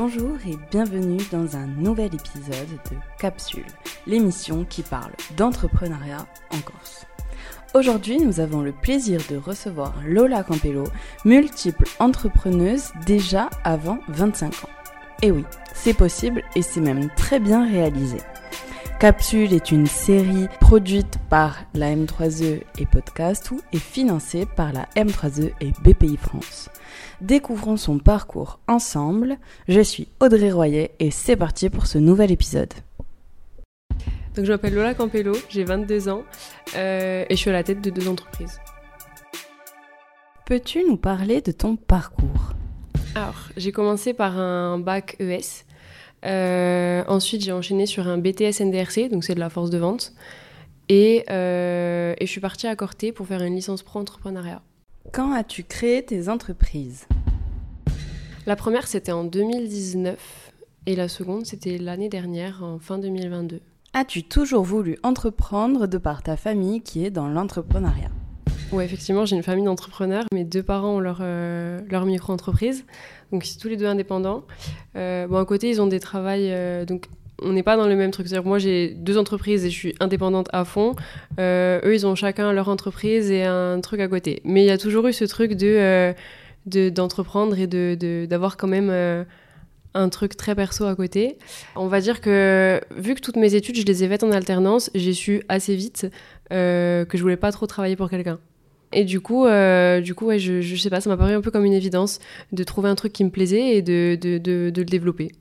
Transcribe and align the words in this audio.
Bonjour 0.00 0.36
et 0.46 0.56
bienvenue 0.70 1.18
dans 1.32 1.56
un 1.56 1.66
nouvel 1.66 2.14
épisode 2.14 2.68
de 2.88 2.96
Capsule, 3.18 3.66
l'émission 4.06 4.64
qui 4.64 4.82
parle 4.82 5.10
d'entrepreneuriat 5.36 6.24
en 6.52 6.60
Corse. 6.60 7.04
Aujourd'hui, 7.74 8.20
nous 8.20 8.38
avons 8.38 8.62
le 8.62 8.70
plaisir 8.70 9.20
de 9.28 9.36
recevoir 9.36 9.94
Lola 10.06 10.44
Campello, 10.44 10.84
multiple 11.24 11.82
entrepreneuse 11.98 12.92
déjà 13.06 13.50
avant 13.64 13.98
25 14.06 14.54
ans. 14.62 14.70
Et 15.22 15.32
oui, 15.32 15.44
c'est 15.74 15.94
possible 15.94 16.44
et 16.54 16.62
c'est 16.62 16.80
même 16.80 17.10
très 17.16 17.40
bien 17.40 17.68
réalisé. 17.68 18.18
Capsule 19.00 19.52
est 19.52 19.70
une 19.70 19.86
série 19.86 20.48
produite 20.60 21.18
par 21.30 21.58
la 21.72 21.94
M3E 21.94 22.62
et 22.80 22.86
Podcast 22.86 23.48
ou 23.52 23.60
est 23.72 23.78
financée 23.78 24.44
par 24.44 24.72
la 24.72 24.88
M3E 24.96 25.52
et 25.60 25.70
BPI 25.84 26.16
France. 26.16 26.68
Découvrons 27.20 27.76
son 27.76 28.00
parcours 28.00 28.58
ensemble. 28.66 29.36
Je 29.68 29.80
suis 29.80 30.08
Audrey 30.18 30.50
Royer 30.50 30.90
et 30.98 31.12
c'est 31.12 31.36
parti 31.36 31.70
pour 31.70 31.86
ce 31.86 31.98
nouvel 31.98 32.32
épisode. 32.32 32.72
Donc 34.34 34.44
je 34.44 34.50
m'appelle 34.50 34.74
Lola 34.74 34.94
Campello, 34.94 35.36
j'ai 35.48 35.62
22 35.62 36.08
ans 36.08 36.24
euh, 36.74 37.24
et 37.28 37.36
je 37.36 37.40
suis 37.40 37.50
à 37.50 37.52
la 37.52 37.62
tête 37.62 37.80
de 37.80 37.90
deux 37.90 38.08
entreprises. 38.08 38.60
Peux-tu 40.44 40.82
nous 40.82 40.96
parler 40.96 41.40
de 41.40 41.52
ton 41.52 41.76
parcours? 41.76 42.54
Alors, 43.14 43.48
j'ai 43.56 43.70
commencé 43.70 44.12
par 44.12 44.36
un 44.38 44.80
bac 44.80 45.14
ES. 45.20 45.67
Euh, 46.24 47.04
ensuite, 47.08 47.42
j'ai 47.42 47.52
enchaîné 47.52 47.86
sur 47.86 48.08
un 48.08 48.18
BTS 48.18 48.60
NDRC, 48.60 49.08
donc 49.10 49.24
c'est 49.24 49.34
de 49.34 49.40
la 49.40 49.50
force 49.50 49.70
de 49.70 49.78
vente. 49.78 50.12
Et, 50.88 51.24
euh, 51.30 52.14
et 52.18 52.26
je 52.26 52.30
suis 52.30 52.40
partie 52.40 52.66
à 52.66 52.74
Corté 52.74 53.12
pour 53.12 53.26
faire 53.26 53.42
une 53.42 53.54
licence 53.54 53.82
pro 53.82 53.98
entrepreneuriat. 53.98 54.62
Quand 55.12 55.32
as-tu 55.32 55.64
créé 55.64 56.04
tes 56.04 56.28
entreprises? 56.28 57.06
La 58.46 58.56
première, 58.56 58.86
c'était 58.86 59.12
en 59.12 59.24
2019 59.24 60.52
et 60.86 60.96
la 60.96 61.08
seconde, 61.08 61.44
c'était 61.44 61.76
l'année 61.76 62.08
dernière, 62.08 62.62
en 62.64 62.78
fin 62.78 62.98
2022. 62.98 63.60
As-tu 63.92 64.22
toujours 64.22 64.64
voulu 64.64 64.98
entreprendre 65.02 65.86
de 65.86 65.98
par 65.98 66.22
ta 66.22 66.36
famille 66.36 66.80
qui 66.80 67.04
est 67.04 67.10
dans 67.10 67.28
l'entrepreneuriat? 67.28 68.10
Oui, 68.70 68.84
effectivement, 68.84 69.24
j'ai 69.24 69.34
une 69.36 69.42
famille 69.42 69.64
d'entrepreneurs. 69.64 70.24
Mes 70.32 70.44
deux 70.44 70.62
parents 70.62 70.96
ont 70.96 71.00
leur, 71.00 71.18
euh, 71.22 71.80
micro-entreprise, 72.04 72.84
donc 73.32 73.46
ils 73.46 73.50
sont 73.50 73.60
tous 73.60 73.68
les 73.68 73.76
deux 73.76 73.86
indépendants. 73.86 74.44
Euh, 74.96 75.26
bon, 75.26 75.38
à 75.38 75.44
côté, 75.46 75.70
ils 75.70 75.80
ont 75.80 75.86
des 75.86 76.00
travails, 76.00 76.50
euh, 76.52 76.84
donc 76.84 77.06
on 77.42 77.52
n'est 77.52 77.62
pas 77.62 77.76
dans 77.78 77.86
le 77.86 77.96
même 77.96 78.10
truc. 78.10 78.28
C'est-à-dire 78.28 78.46
moi, 78.46 78.58
j'ai 78.58 78.90
deux 78.90 79.16
entreprises 79.16 79.64
et 79.64 79.70
je 79.70 79.74
suis 79.74 79.94
indépendante 80.00 80.48
à 80.52 80.64
fond. 80.66 80.96
Eux, 81.38 81.80
ils 81.94 82.06
ont 82.06 82.14
chacun 82.14 82.52
leur 82.52 82.68
entreprise 82.68 83.30
et 83.30 83.44
un 83.44 83.80
truc 83.80 84.00
à 84.00 84.08
côté. 84.08 84.42
Mais 84.44 84.62
il 84.64 84.66
y 84.66 84.70
a 84.70 84.78
toujours 84.78 85.06
eu 85.06 85.12
ce 85.12 85.24
truc 85.24 85.52
de 85.54 86.12
de- 86.66 86.90
d'entreprendre 86.90 87.58
et 87.58 87.66
de 87.66 87.96
de- 87.98 88.26
d'avoir 88.26 88.56
quand 88.58 88.66
même 88.68 88.90
un 89.94 90.08
truc 90.10 90.36
très 90.36 90.54
perso 90.56 90.84
à 90.84 90.94
côté. 90.96 91.38
On 91.76 91.86
va 91.86 92.00
dire 92.00 92.20
que 92.20 92.80
vu 92.96 93.14
que 93.14 93.20
toutes 93.20 93.36
mes 93.36 93.54
études, 93.54 93.76
je 93.76 93.84
les 93.86 94.02
ai 94.04 94.08
faites 94.08 94.24
en 94.24 94.32
alternance, 94.32 94.90
j'ai 94.94 95.14
su 95.14 95.42
assez 95.48 95.76
vite 95.76 96.08
que 96.50 97.06
je 97.14 97.22
voulais 97.22 97.36
pas 97.36 97.52
trop 97.52 97.66
travailler 97.68 97.94
pour 97.96 98.10
quelqu'un. 98.10 98.40
Et 98.92 99.04
du 99.04 99.20
coup, 99.20 99.44
euh, 99.44 100.00
du 100.00 100.14
coup, 100.14 100.26
ouais, 100.26 100.38
je, 100.38 100.60
je 100.60 100.76
sais 100.76 100.90
pas, 100.90 101.00
ça 101.00 101.10
m'a 101.10 101.16
paru 101.16 101.32
un 101.32 101.40
peu 101.40 101.50
comme 101.50 101.64
une 101.64 101.72
évidence 101.72 102.20
de 102.52 102.64
trouver 102.64 102.88
un 102.88 102.94
truc 102.94 103.12
qui 103.12 103.24
me 103.24 103.30
plaisait 103.30 103.76
et 103.76 103.82
de, 103.82 104.16
de, 104.20 104.38
de, 104.38 104.72
le 104.74 104.84
développer. 104.84 105.32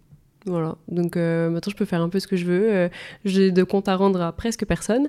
Voilà, 0.45 0.75
donc 0.87 1.17
euh, 1.17 1.49
maintenant 1.49 1.69
je 1.69 1.75
peux 1.75 1.83
faire 1.83 2.01
un 2.01 2.07
peu 2.07 2.19
ce 2.19 2.27
que 2.27 2.37
je 2.37 2.45
veux. 2.45 2.71
Euh, 2.71 2.89
J'ai 3.25 3.51
de 3.51 3.63
comptes 3.63 3.89
à 3.89 3.95
rendre 3.95 4.21
à 4.21 4.31
presque 4.31 4.65
personne. 4.65 5.07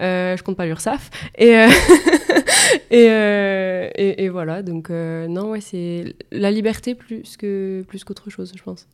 Euh, 0.00 0.36
je 0.36 0.42
compte 0.42 0.56
pas 0.56 0.66
l'URSSAF. 0.66 1.10
Et, 1.38 1.54
euh, 1.56 1.68
et, 2.90 3.04
et, 3.96 4.24
et 4.24 4.28
voilà, 4.28 4.62
donc 4.62 4.90
non, 4.90 5.50
ouais, 5.50 5.60
c'est 5.60 6.14
la 6.32 6.50
liberté 6.50 6.94
plus 6.94 7.36
que 7.36 7.82
plus 7.88 8.04
qu'autre 8.04 8.30
chose, 8.30 8.52
je 8.54 8.62
pense. 8.62 8.86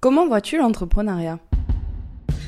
Comment 0.00 0.26
vois-tu 0.26 0.56
l'entrepreneuriat? 0.56 1.38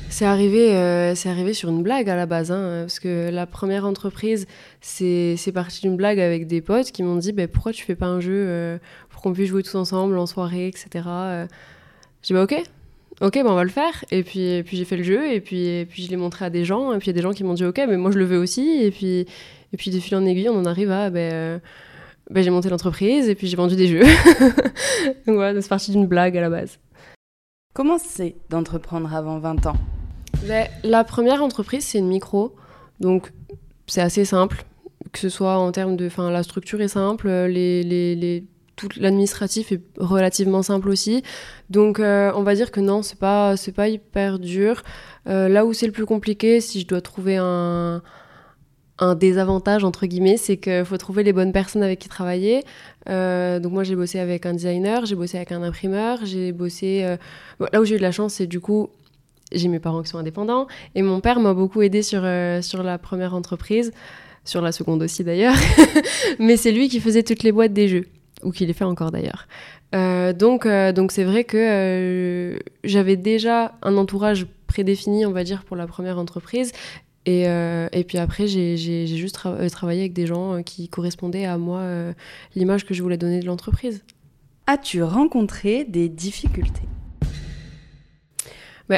C'est 0.09 0.25
arrivé, 0.25 0.75
euh, 0.75 1.13
arrivé 1.25 1.53
sur 1.53 1.69
une 1.69 1.83
blague 1.83 2.09
à 2.09 2.15
la 2.15 2.25
base, 2.25 2.51
hein, 2.51 2.81
parce 2.81 2.99
que 2.99 3.29
la 3.29 3.45
première 3.45 3.85
entreprise, 3.85 4.47
c'est 4.79 5.51
parti 5.53 5.81
d'une 5.81 5.97
blague 5.97 6.19
avec 6.19 6.47
des 6.47 6.61
potes 6.61 6.91
qui 6.91 7.03
m'ont 7.03 7.17
dit 7.17 7.33
bah, 7.33 7.47
pourquoi 7.47 7.73
tu 7.73 7.83
fais 7.83 7.95
pas 7.95 8.05
un 8.05 8.21
jeu 8.21 8.33
euh, 8.33 8.77
pour 9.09 9.21
qu'on 9.21 9.33
puisse 9.33 9.49
jouer 9.49 9.63
tous 9.63 9.75
ensemble 9.75 10.17
en 10.17 10.25
soirée, 10.25 10.67
etc. 10.67 10.87
Euh, 11.07 11.47
J'ai 12.21 12.27
dit 12.27 12.33
bah 12.33 12.43
ok, 12.43 12.63
ok, 13.21 13.33
bah, 13.43 13.49
on 13.49 13.55
va 13.55 13.63
le 13.63 13.69
faire. 13.69 14.05
Et 14.11 14.23
puis, 14.23 14.63
puis 14.63 14.77
j'ai 14.77 14.85
fait 14.85 14.97
le 14.97 15.03
jeu, 15.03 15.33
et 15.33 15.41
puis, 15.41 15.85
puis 15.89 16.03
je 16.03 16.09
l'ai 16.09 16.17
montré 16.17 16.45
à 16.45 16.49
des 16.49 16.63
gens, 16.63 16.93
et 16.93 16.97
puis 16.97 17.07
il 17.07 17.09
y 17.09 17.15
a 17.15 17.17
des 17.17 17.21
gens 17.21 17.33
qui 17.33 17.43
m'ont 17.43 17.53
dit 17.53 17.65
ok, 17.65 17.81
mais 17.87 17.97
moi 17.97 18.11
je 18.11 18.17
le 18.17 18.25
veux 18.25 18.37
aussi. 18.37 18.79
Et 18.81 18.91
puis, 18.91 19.25
et 19.73 19.77
puis 19.77 19.91
de 19.91 19.99
fil 19.99 20.15
en 20.15 20.25
aiguille, 20.25 20.49
on 20.49 20.59
en 20.59 20.65
arrive 20.65 20.91
à 20.91 21.09
bah, 21.09 21.19
euh, 21.19 21.59
bah, 22.29 22.41
j'ai 22.41 22.51
monté 22.51 22.69
l'entreprise, 22.69 23.27
et 23.27 23.35
puis 23.35 23.47
j'ai 23.47 23.57
vendu 23.57 23.75
des 23.75 23.87
jeux. 23.87 24.03
Donc 25.27 25.35
voilà, 25.35 25.61
c'est 25.61 25.67
parti 25.67 25.91
d'une 25.91 26.07
blague 26.07 26.37
à 26.37 26.41
la 26.41 26.49
base. 26.49 26.79
Comment 27.73 27.97
c'est 27.97 28.35
d'entreprendre 28.49 29.13
avant 29.13 29.39
20 29.39 29.65
ans? 29.65 29.75
Ben, 30.47 30.67
la 30.83 31.03
première 31.03 31.41
entreprise, 31.41 31.85
c'est 31.85 31.97
une 31.97 32.07
micro. 32.07 32.55
Donc, 32.99 33.31
c'est 33.87 34.01
assez 34.01 34.25
simple. 34.25 34.63
Que 35.11 35.19
ce 35.19 35.29
soit 35.29 35.57
en 35.57 35.71
termes 35.71 35.95
de. 35.95 36.05
Enfin, 36.07 36.29
la 36.29 36.43
structure 36.43 36.81
est 36.81 36.87
simple. 36.87 37.27
Tout 38.75 38.89
l'administratif 38.97 39.71
est 39.71 39.81
relativement 39.97 40.61
simple 40.61 40.89
aussi. 40.89 41.23
Donc, 41.69 41.99
euh, 41.99 42.31
on 42.35 42.43
va 42.43 42.53
dire 42.55 42.71
que 42.71 42.79
non, 42.79 43.01
c'est 43.01 43.17
pas, 43.17 43.57
c'est 43.57 43.71
pas 43.71 43.87
hyper 43.87 44.37
dur. 44.37 44.83
Euh, 45.27 45.47
là 45.47 45.65
où 45.65 45.73
c'est 45.73 45.85
le 45.87 45.91
plus 45.91 46.05
compliqué, 46.05 46.61
si 46.61 46.81
je 46.81 46.87
dois 46.87 47.01
trouver 47.01 47.37
un 47.37 48.01
un 48.97 49.13
désavantage 49.13 49.83
entre 49.83 50.05
guillemets, 50.05 50.37
c'est 50.37 50.55
qu'il 50.55 50.85
faut 50.85 50.95
trouver 50.97 51.23
les 51.23 51.33
bonnes 51.33 51.51
personnes 51.51 51.83
avec 51.83 51.99
qui 51.99 52.07
travailler. 52.07 52.63
Euh, 53.09 53.59
donc 53.59 53.73
moi 53.73 53.83
j'ai 53.83 53.93
bossé 53.93 54.19
avec 54.19 54.45
un 54.45 54.53
designer, 54.53 55.05
j'ai 55.05 55.15
bossé 55.15 55.35
avec 55.35 55.51
un 55.51 55.63
imprimeur, 55.63 56.19
j'ai 56.23 56.53
bossé. 56.53 57.17
là 57.59 57.81
où 57.81 57.83
j'ai 57.83 57.95
eu 57.95 57.97
de 57.97 58.03
la 58.03 58.13
chance, 58.13 58.35
c'est 58.35 58.47
du 58.47 58.61
coup 58.61 58.89
j'ai 59.51 59.67
mes 59.67 59.79
parents 59.79 60.01
qui 60.01 60.09
sont 60.09 60.17
indépendants 60.17 60.67
et 60.95 61.01
mon 61.01 61.19
père 61.21 61.39
m'a 61.39 61.53
beaucoup 61.53 61.81
aidé 61.81 62.01
sur 62.01 62.21
euh, 62.23 62.61
sur 62.61 62.83
la 62.83 62.97
première 62.97 63.33
entreprise, 63.35 63.91
sur 64.43 64.61
la 64.61 64.71
seconde 64.71 65.03
aussi 65.03 65.23
d'ailleurs. 65.23 65.55
Mais 66.39 66.57
c'est 66.57 66.71
lui 66.71 66.89
qui 66.89 66.99
faisait 66.99 67.23
toutes 67.23 67.43
les 67.43 67.51
boîtes 67.51 67.73
des 67.73 67.87
jeux 67.87 68.05
ou 68.43 68.51
qui 68.51 68.65
les 68.65 68.73
fait 68.73 68.83
encore 68.85 69.11
d'ailleurs. 69.11 69.47
Euh, 69.93 70.33
donc 70.33 70.65
euh, 70.65 70.91
donc 70.91 71.11
c'est 71.11 71.23
vrai 71.23 71.43
que 71.43 72.59
j'avais 72.83 73.15
déjà 73.17 73.75
un 73.81 73.97
entourage 73.97 74.47
prédéfini, 74.67 75.25
on 75.25 75.31
va 75.31 75.43
dire, 75.43 75.63
pour 75.63 75.75
la 75.75 75.87
première 75.87 76.17
entreprise. 76.19 76.71
Et, 77.27 77.45
et 77.45 78.03
puis 78.03 78.19
après, 78.19 78.45
j'ai 78.45 79.07
juste 79.07 79.35
tra- 79.35 79.67
travaillé 79.71 80.01
avec 80.01 80.13
des 80.13 80.27
gens 80.27 80.61
qui 80.61 80.89
correspondaient 80.89 81.45
à 81.45 81.57
moi, 81.57 81.81
l'image 82.55 82.85
que 82.85 82.93
je 82.93 83.01
voulais 83.01 83.17
donner 83.17 83.39
de 83.39 83.47
l'entreprise. 83.47 84.03
As-tu 84.67 85.01
rencontré 85.01 85.85
des 85.85 86.07
difficultés? 86.07 86.83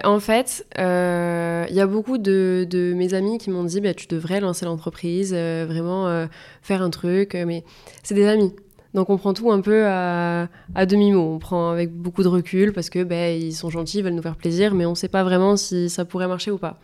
En 0.04 0.20
fait, 0.20 0.66
euh, 0.80 1.66
il 1.70 1.76
y 1.76 1.80
a 1.80 1.88
beaucoup 1.88 2.18
de, 2.18 2.94
mes 2.96 3.14
amis 3.14 3.38
qui 3.38 3.50
m'ont 3.50 3.64
dit 3.64 3.82
bah, 3.82 3.94
tu 3.94 4.08
devrais 4.08 4.42
lancer 4.42 4.66
l'entreprise, 4.66 5.34
euh, 5.34 5.66
vraiment 5.68 6.08
euh, 6.08 6.28
faire 6.62 6.82
un 6.82 6.90
truc. 6.90 7.36
euh, 7.36 7.46
Mais 7.46 7.64
c'est 8.04 8.16
des 8.16 8.28
amis. 8.28 8.54
Donc 8.94 9.10
on 9.10 9.18
prend 9.18 9.34
tout 9.34 9.52
un 9.52 9.62
peu 9.62 9.86
à, 9.86 10.48
demi-mot. 10.88 11.36
On 11.36 11.40
prend 11.40 11.70
avec 11.70 11.92
beaucoup 11.92 12.24
de 12.24 12.28
recul 12.28 12.74
parce 12.74 12.90
que 12.90 13.04
ben, 13.04 13.40
ils 13.40 13.54
sont 13.54 13.70
gentils, 13.70 14.00
ils 14.00 14.04
veulent 14.04 14.14
nous 14.14 14.22
faire 14.22 14.36
plaisir, 14.36 14.74
mais 14.74 14.86
on 14.86 14.92
ne 14.92 14.96
sait 14.96 15.08
pas 15.08 15.24
vraiment 15.24 15.56
si 15.56 15.90
ça 15.90 16.04
pourrait 16.04 16.28
marcher 16.28 16.52
ou 16.52 16.58
pas. 16.58 16.80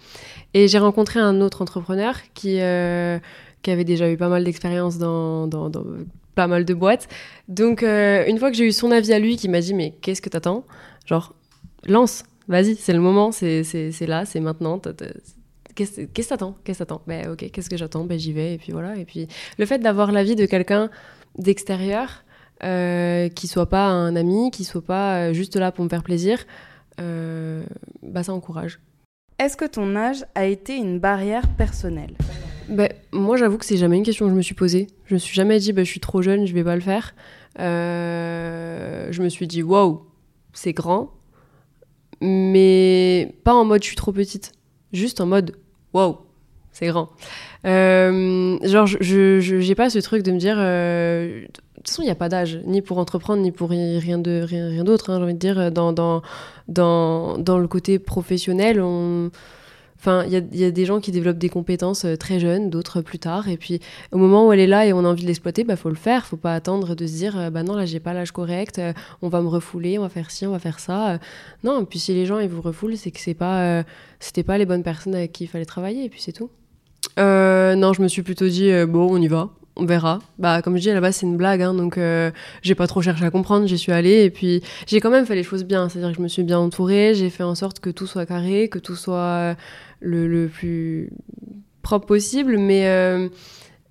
Et 0.53 0.67
j'ai 0.67 0.77
rencontré 0.77 1.19
un 1.19 1.41
autre 1.41 1.61
entrepreneur 1.61 2.15
qui, 2.33 2.59
euh, 2.61 3.17
avait 3.65 3.83
déjà 3.85 4.11
eu 4.11 4.17
pas 4.17 4.27
mal 4.27 4.43
d'expérience 4.43 4.97
dans, 4.97 5.49
pas 6.35 6.47
mal 6.47 6.65
de 6.65 6.73
boîtes. 6.73 7.07
Donc 7.47 7.81
euh, 7.81 8.25
une 8.27 8.37
fois 8.37 8.51
que 8.51 8.57
j'ai 8.57 8.67
eu 8.67 8.71
son 8.71 8.91
avis 8.91 9.13
à 9.13 9.19
lui 9.19 9.35
qui 9.37 9.49
m'a 9.49 9.61
dit 9.61 9.73
mais 9.73 9.95
qu'est-ce 10.01 10.21
que 10.21 10.29
t'attends? 10.29 10.65
Genre 11.05 11.33
lance, 11.85 12.23
vas-y, 12.47 12.75
c'est 12.75 12.93
le 12.93 12.99
moment, 12.99 13.31
c'est 13.31 13.63
là, 14.07 14.25
c'est 14.25 14.39
maintenant. 14.39 14.81
Qu'est-ce 15.75 16.01
que 16.01 16.21
t'attends 16.29 16.55
Qu'est-ce 16.63 16.79
que 16.79 16.83
t'attends? 16.83 17.01
Ben 17.07 17.29
ok, 17.29 17.49
qu'est-ce 17.51 17.69
que 17.69 17.77
j'attends? 17.77 18.05
Ben 18.05 18.19
j'y 18.19 18.33
vais 18.33 18.53
et 18.53 18.57
puis 18.57 18.71
voilà. 18.71 18.95
Et 18.95 19.05
puis 19.05 19.27
le 19.57 19.65
fait 19.65 19.79
d'avoir 19.79 20.11
l'avis 20.11 20.35
de 20.35 20.45
quelqu'un 20.45 20.89
d'extérieur, 21.37 22.23
euh, 22.63 23.27
qui 23.29 23.47
soit 23.47 23.69
pas 23.69 23.87
un 23.87 24.15
ami, 24.15 24.51
qui 24.51 24.63
soit 24.63 24.85
pas 24.85 25.17
euh, 25.17 25.33
juste 25.33 25.55
là 25.55 25.71
pour 25.71 25.83
me 25.83 25.89
faire 25.89 26.03
plaisir, 26.03 26.45
euh, 26.99 27.63
bah 28.03 28.23
ça 28.23 28.33
encourage. 28.33 28.79
Est-ce 29.39 29.57
que 29.57 29.65
ton 29.65 29.95
âge 29.95 30.25
a 30.35 30.45
été 30.45 30.75
une 30.75 30.99
barrière 30.99 31.47
personnelle? 31.57 32.13
Ben, 32.69 32.89
moi, 33.11 33.35
j'avoue 33.35 33.57
que 33.57 33.65
c'est 33.65 33.77
jamais 33.77 33.97
une 33.97 34.03
question 34.03 34.25
que 34.25 34.31
je 34.31 34.37
me 34.37 34.41
suis 34.41 34.55
posée. 34.55 34.87
Je 35.05 35.15
me 35.15 35.19
suis 35.19 35.33
jamais 35.33 35.59
dit, 35.59 35.73
ben, 35.73 35.83
je 35.83 35.89
suis 35.89 35.99
trop 35.99 36.21
jeune, 36.21 36.45
je 36.45 36.53
vais 36.53 36.63
pas 36.63 36.75
le 36.75 36.81
faire. 36.81 37.13
Euh, 37.59 39.07
je 39.11 39.21
me 39.21 39.29
suis 39.29 39.47
dit, 39.47 39.63
waouh, 39.63 40.03
c'est 40.53 40.73
grand. 40.73 41.11
Mais 42.25 43.35
pas 43.43 43.53
en 43.53 43.65
mode, 43.65 43.81
je 43.83 43.87
suis 43.87 43.95
trop 43.97 44.13
petite. 44.13 44.53
Juste 44.93 45.19
en 45.19 45.25
mode, 45.25 45.55
waouh, 45.93 46.17
c'est 46.71 46.87
grand. 46.87 47.09
Euh, 47.65 48.57
genre, 48.63 48.87
je- 48.87 49.39
j'ai 49.39 49.75
pas 49.75 49.89
ce 49.89 49.99
truc 49.99 50.23
de 50.23 50.31
me 50.31 50.37
dire. 50.37 50.55
euh, 50.57 51.41
de 51.41 51.47
toute 51.77 51.87
façon, 51.89 52.01
il 52.01 52.05
n'y 52.05 52.11
a 52.11 52.15
pas 52.15 52.29
d'âge, 52.29 52.59
ni 52.65 52.81
pour 52.81 52.97
entreprendre, 52.97 53.41
ni 53.41 53.51
pour 53.51 53.69
ri- 53.71 53.99
rien 53.99 54.21
rien, 54.23 54.69
rien 54.69 54.83
d'autre. 54.85 55.09
hein, 55.09 55.17
j'ai 55.17 55.23
envie 55.23 55.33
de 55.33 55.39
dire, 55.39 55.69
dans, 55.71 55.91
dans, 55.91 56.21
dans, 56.69 57.37
dans 57.37 57.57
le 57.59 57.67
côté 57.67 57.99
professionnel, 57.99 58.79
on 58.81 59.31
Enfin, 60.03 60.25
il 60.25 60.33
y, 60.33 60.65
a, 60.65 60.71
des 60.71 60.85
gens 60.85 60.99
qui 60.99 61.11
développent 61.13 61.37
des 61.37 61.47
compétences 61.47 62.03
euh, 62.03 62.17
très 62.17 62.37
jeunes, 62.37 62.69
d'autres 62.69 62.99
plus 62.99 63.19
tard. 63.19 63.47
Et 63.47 63.55
puis, 63.55 63.79
au 64.11 64.17
moment 64.17 64.45
où 64.45 64.51
elle 64.51 64.59
est 64.59 64.67
là 64.67 64.85
et 64.85 64.91
on 64.91 64.99
a 64.99 65.07
envie 65.07 65.21
de 65.21 65.27
l'exploiter, 65.27 65.63
bah 65.63 65.77
faut 65.77 65.87
le 65.87 65.95
faire. 65.95 66.25
Faut 66.25 66.35
pas 66.35 66.53
attendre 66.53 66.93
de 66.93 67.07
se 67.07 67.13
dire, 67.13 67.39
euh, 67.39 67.49
bah 67.49 67.63
non, 67.63 67.73
là, 67.73 67.85
j'ai 67.85 68.01
pas 68.01 68.11
l'âge 68.11 68.33
correct, 68.33 68.79
euh, 68.79 68.91
on 69.21 69.29
va 69.29 69.41
me 69.41 69.47
refouler, 69.47 69.97
on 69.97 70.01
va 70.01 70.09
faire 70.09 70.29
ci, 70.29 70.45
on 70.45 70.51
va 70.51 70.59
faire 70.59 70.81
ça. 70.81 71.19
non, 71.63 71.85
puis 71.85 71.99
si 71.99 72.13
les 72.13 72.25
gens 72.25 72.39
ils 72.39 72.49
vous 72.49 72.61
refoulent, 72.61 72.97
c'est 72.97 73.11
que 73.11 73.19
c'est 73.21 73.33
pas, 73.33 73.85
c'était 74.19 74.43
pas 74.43 74.57
les 74.57 74.65
bonnes 74.65 74.83
personnes 74.83 75.15
avec 75.15 75.31
qui 75.31 75.45
il 75.45 75.47
fallait 75.47 75.63
travailler. 75.63 76.03
Et 76.03 76.09
puis 76.09 76.21
c'est 76.21 76.33
tout. 76.33 76.49
non, 77.17 77.93
je 77.93 78.01
me 78.01 78.09
suis 78.09 78.23
plutôt 78.23 78.49
dit, 78.49 78.73
bon, 78.85 79.07
on 79.09 79.21
y 79.21 79.29
va 79.29 79.51
on 79.75 79.85
verra. 79.85 80.19
Bah, 80.37 80.61
comme 80.61 80.75
je 80.77 80.81
dis, 80.81 80.89
à 80.89 80.93
la 80.93 81.01
base, 81.01 81.17
c'est 81.17 81.25
une 81.25 81.37
blague, 81.37 81.61
hein, 81.61 81.73
donc 81.73 81.97
euh, 81.97 82.31
j'ai 82.61 82.75
pas 82.75 82.87
trop 82.87 83.01
cherché 83.01 83.25
à 83.25 83.31
comprendre, 83.31 83.67
j'y 83.67 83.77
suis 83.77 83.91
allée, 83.91 84.23
et 84.23 84.29
puis 84.29 84.61
j'ai 84.87 84.99
quand 84.99 85.09
même 85.09 85.25
fait 85.25 85.35
les 85.35 85.43
choses 85.43 85.63
bien, 85.63 85.89
c'est-à-dire 85.89 86.11
que 86.11 86.17
je 86.17 86.21
me 86.21 86.27
suis 86.27 86.43
bien 86.43 86.59
entourée, 86.59 87.13
j'ai 87.15 87.29
fait 87.29 87.43
en 87.43 87.55
sorte 87.55 87.79
que 87.79 87.89
tout 87.89 88.07
soit 88.07 88.25
carré, 88.25 88.69
que 88.69 88.79
tout 88.79 88.95
soit 88.95 89.55
euh, 90.03 90.27
le, 90.27 90.47
plus 90.47 91.09
propre 91.81 92.05
possible, 92.05 92.57
mais, 92.57 92.87
euh, 92.87 93.29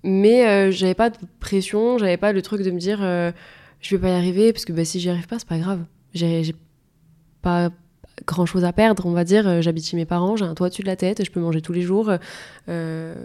mais 0.03 0.71
j'avais 0.71 0.95
pas 0.95 1.09
de 1.09 1.17
pression, 1.39 1.97
j'avais 1.97 2.17
pas 2.17 2.31
le 2.31 2.41
truc 2.41 2.61
de 2.61 2.71
me 2.71 2.79
dire 2.79 2.99
je 3.79 3.95
vais 3.95 4.01
pas 4.01 4.09
y 4.09 4.15
arriver, 4.15 4.53
parce 4.53 4.65
que 4.65 4.73
bah, 4.73 4.85
si 4.85 4.99
j'y 4.99 5.09
arrive 5.09 5.27
pas, 5.27 5.39
c'est 5.39 5.47
pas 5.47 5.59
grave. 5.59 5.83
J'ai 6.13 6.55
pas 7.41 7.69
grand 8.25 8.45
chose 8.45 8.63
à 8.63 8.73
perdre, 8.73 9.05
on 9.05 9.11
va 9.11 9.23
dire. 9.23 9.47
Euh, 9.47 9.61
j'habite 9.61 9.87
chez 9.87 9.97
mes 9.97 10.05
parents, 10.05 10.35
j'ai 10.35 10.45
un 10.45 10.55
toit 10.55 10.69
dessus 10.69 10.81
de 10.81 10.87
la 10.87 10.95
tête, 10.95 11.23
je 11.23 11.31
peux 11.31 11.39
manger 11.39 11.61
tous 11.61 11.73
les 11.73 11.81
jours. 11.81 12.11
Euh, 12.69 13.15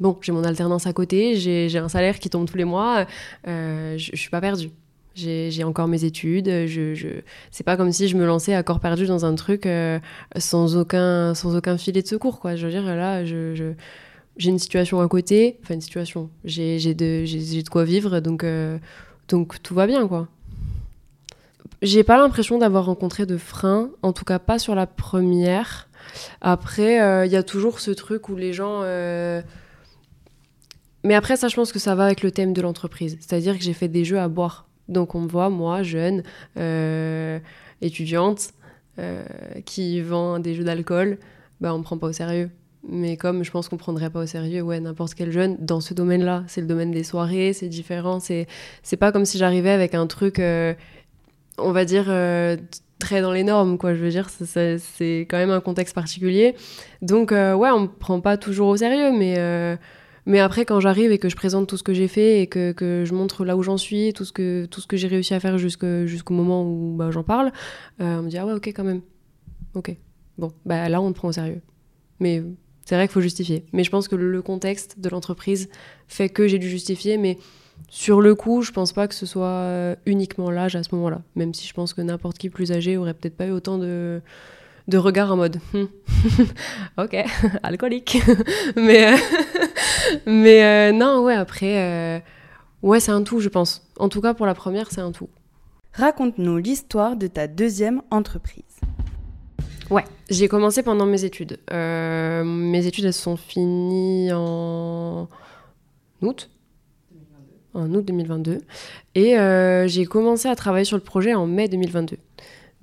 bon, 0.00 0.16
j'ai 0.20 0.32
mon 0.32 0.44
alternance 0.44 0.86
à 0.86 0.92
côté, 0.92 1.36
j'ai 1.36 1.78
un 1.78 1.88
salaire 1.88 2.18
qui 2.18 2.30
tombe 2.30 2.48
tous 2.48 2.56
les 2.56 2.64
mois. 2.64 3.06
Euh, 3.46 3.98
je, 3.98 4.16
suis 4.16 4.30
pas 4.30 4.40
perdue. 4.40 4.70
J'ai 5.16 5.64
encore 5.64 5.88
mes 5.88 6.04
études. 6.04 6.66
Je, 6.66 6.94
je... 6.94 7.08
C'est 7.50 7.64
pas 7.64 7.76
comme 7.76 7.90
si 7.90 8.06
je 8.06 8.16
me 8.16 8.26
lançais 8.26 8.54
à 8.54 8.62
corps 8.62 8.80
perdu 8.80 9.06
dans 9.06 9.24
un 9.24 9.34
truc 9.34 9.68
sans, 10.36 10.76
aucun, 10.76 11.34
sans 11.34 11.56
aucun 11.56 11.78
filet 11.78 12.02
de 12.02 12.06
secours. 12.06 12.38
Quoi. 12.38 12.54
Je 12.54 12.66
veux 12.66 12.72
dire, 12.72 12.84
là, 12.84 13.24
j'ai 13.24 13.74
une 14.38 14.58
situation 14.58 15.00
à 15.00 15.08
côté. 15.08 15.58
Enfin, 15.62 15.74
une 15.74 15.80
situation. 15.80 16.30
J'ai 16.44 16.94
de, 16.94 17.68
quoi 17.70 17.84
vivre, 17.84 18.20
donc, 18.20 18.44
donc 19.28 19.62
tout 19.62 19.74
va 19.74 19.86
bien, 19.86 20.06
quoi. 20.06 20.28
J'ai 21.82 22.04
pas 22.04 22.16
l'impression 22.16 22.58
d'avoir 22.58 22.86
rencontré 22.86 23.26
de 23.26 23.36
freins, 23.36 23.90
en 24.02 24.12
tout 24.12 24.24
cas 24.24 24.38
pas 24.38 24.58
sur 24.58 24.74
la 24.74 24.86
première. 24.86 25.88
Après, 26.40 27.02
euh, 27.02 27.26
il 27.26 27.32
y 27.32 27.36
a 27.36 27.42
toujours 27.42 27.80
ce 27.80 27.90
truc 27.90 28.28
où 28.28 28.36
les 28.36 28.52
gens. 28.52 28.80
Euh, 28.82 29.42
mais 31.04 31.14
après, 31.14 31.36
ça, 31.36 31.48
je 31.48 31.56
pense 31.56 31.72
que 31.72 31.78
ça 31.78 31.94
va 31.94 32.04
avec 32.04 32.22
le 32.22 32.30
thème 32.30 32.52
de 32.52 32.62
l'entreprise. 32.62 33.18
C'est-à-dire 33.20 33.56
que 33.56 33.62
j'ai 33.62 33.74
fait 33.74 33.88
des 33.88 34.04
jeux 34.04 34.18
à 34.18 34.28
boire. 34.28 34.65
Donc, 34.88 35.14
on 35.14 35.20
me 35.20 35.28
voit, 35.28 35.50
moi, 35.50 35.82
jeune, 35.82 36.22
euh, 36.56 37.38
étudiante, 37.80 38.50
qui 39.66 40.00
vend 40.00 40.38
des 40.38 40.54
jeux 40.54 40.64
d'alcool, 40.64 41.18
bah, 41.60 41.74
on 41.74 41.78
me 41.78 41.82
prend 41.82 41.98
pas 41.98 42.06
au 42.06 42.12
sérieux. 42.12 42.48
Mais 42.88 43.18
comme 43.18 43.44
je 43.44 43.50
pense 43.50 43.68
qu'on 43.68 43.76
prendrait 43.76 44.08
pas 44.08 44.20
au 44.20 44.26
sérieux, 44.26 44.62
ouais, 44.62 44.80
n'importe 44.80 45.12
quel 45.12 45.32
jeune 45.32 45.58
dans 45.60 45.82
ce 45.82 45.92
domaine-là. 45.92 46.44
C'est 46.46 46.62
le 46.62 46.66
domaine 46.66 46.92
des 46.92 47.04
soirées, 47.04 47.52
c'est 47.52 47.68
différent. 47.68 48.20
C'est 48.20 48.46
pas 48.98 49.12
comme 49.12 49.26
si 49.26 49.36
j'arrivais 49.36 49.70
avec 49.70 49.94
un 49.94 50.06
truc 50.06 50.40
on 51.58 51.72
va 51.72 51.84
dire, 51.84 52.06
euh, 52.08 52.56
très 52.98 53.20
dans 53.22 53.32
les 53.32 53.44
normes, 53.44 53.78
quoi. 53.78 53.94
Je 53.94 54.02
veux 54.02 54.10
dire, 54.10 54.28
c'est 54.30 55.20
quand 55.28 55.36
même 55.36 55.50
un 55.50 55.60
contexte 55.60 55.94
particulier. 55.94 56.54
Donc, 57.02 57.32
euh, 57.32 57.54
ouais, 57.54 57.70
on 57.70 57.80
me 57.80 57.86
prend 57.88 58.20
pas 58.20 58.36
toujours 58.36 58.68
au 58.68 58.76
sérieux, 58.76 59.12
mais, 59.16 59.36
euh, 59.38 59.76
mais 60.26 60.40
après, 60.40 60.64
quand 60.64 60.80
j'arrive 60.80 61.12
et 61.12 61.18
que 61.18 61.28
je 61.28 61.36
présente 61.36 61.68
tout 61.68 61.76
ce 61.76 61.82
que 61.82 61.94
j'ai 61.94 62.08
fait 62.08 62.42
et 62.42 62.46
que, 62.46 63.04
je 63.06 63.14
montre 63.14 63.44
là 63.44 63.56
où 63.56 63.62
j'en 63.62 63.76
suis, 63.76 64.12
tout 64.12 64.24
ce 64.24 64.32
que, 64.32 64.96
j'ai 64.96 65.08
réussi 65.08 65.34
à 65.34 65.40
faire 65.40 65.56
jusqu'au 65.58 66.34
moment 66.34 66.64
où 66.64 66.94
bah, 66.96 67.10
j'en 67.10 67.22
parle, 67.22 67.52
on 67.98 68.22
me 68.22 68.28
dit, 68.28 68.36
ah 68.38 68.46
ouais, 68.46 68.52
ok, 68.52 68.68
quand 68.68 68.84
même. 68.84 69.00
Ok. 69.74 69.96
Bon, 70.38 70.52
bah 70.64 70.88
là, 70.88 71.00
on 71.00 71.12
te 71.12 71.16
prend 71.16 71.28
au 71.28 71.32
sérieux. 71.32 71.62
Mais 72.20 72.42
c'est 72.86 72.94
vrai 72.94 73.06
qu'il 73.06 73.14
faut 73.14 73.20
justifier. 73.20 73.64
Mais 73.72 73.84
je 73.84 73.90
pense 73.90 74.08
que 74.08 74.16
le 74.16 74.42
contexte 74.42 75.00
de 75.00 75.08
l'entreprise 75.08 75.68
fait 76.08 76.28
que 76.28 76.46
j'ai 76.46 76.58
dû 76.58 76.68
justifier, 76.68 77.18
mais 77.18 77.36
sur 77.88 78.20
le 78.20 78.34
coup, 78.34 78.62
je 78.62 78.72
pense 78.72 78.92
pas 78.92 79.08
que 79.08 79.14
ce 79.14 79.26
soit 79.26 79.46
euh, 79.46 79.96
uniquement 80.06 80.50
l'âge 80.50 80.76
à 80.76 80.82
ce 80.82 80.94
moment-là, 80.94 81.22
même 81.34 81.52
si 81.52 81.66
je 81.66 81.74
pense 81.74 81.94
que 81.94 82.00
n'importe 82.00 82.38
qui 82.38 82.48
plus 82.48 82.72
âgé 82.72 82.96
aurait 82.96 83.14
peut-être 83.14 83.36
pas 83.36 83.46
eu 83.46 83.50
autant 83.50 83.78
de, 83.78 84.20
de 84.88 84.98
regard 84.98 85.32
en 85.32 85.36
mode 85.36 85.58
hmm. 85.72 85.84
ok, 86.98 87.16
alcoolique. 87.62 88.18
mais 88.76 89.12
euh, 89.12 89.16
mais 90.26 90.64
euh, 90.64 90.92
non, 90.92 91.24
ouais, 91.24 91.34
après, 91.34 92.22
ouais, 92.82 93.00
c'est 93.00 93.12
un 93.12 93.22
tout, 93.22 93.40
je 93.40 93.48
pense. 93.48 93.82
En 93.98 94.08
tout 94.08 94.20
cas, 94.20 94.34
pour 94.34 94.46
la 94.46 94.54
première, 94.54 94.90
c'est 94.90 95.00
un 95.00 95.12
tout. 95.12 95.28
Raconte-nous 95.92 96.58
l'histoire 96.58 97.16
de 97.16 97.26
ta 97.26 97.46
deuxième 97.46 98.02
entreprise. 98.10 98.62
Ouais, 99.90 100.04
j'ai 100.28 100.48
commencé 100.48 100.82
pendant 100.82 101.06
mes 101.06 101.24
études. 101.24 101.58
mes 101.70 102.86
études, 102.86 103.06
elles 103.06 103.12
sont 103.12 103.36
finies 103.36 104.32
en 104.32 105.28
août 106.22 106.50
en 107.76 107.92
août 107.94 108.04
2022. 108.04 108.60
Et 109.14 109.38
euh, 109.38 109.86
j'ai 109.86 110.06
commencé 110.06 110.48
à 110.48 110.56
travailler 110.56 110.84
sur 110.84 110.96
le 110.96 111.02
projet 111.02 111.34
en 111.34 111.46
mai 111.46 111.68
2022. 111.68 112.16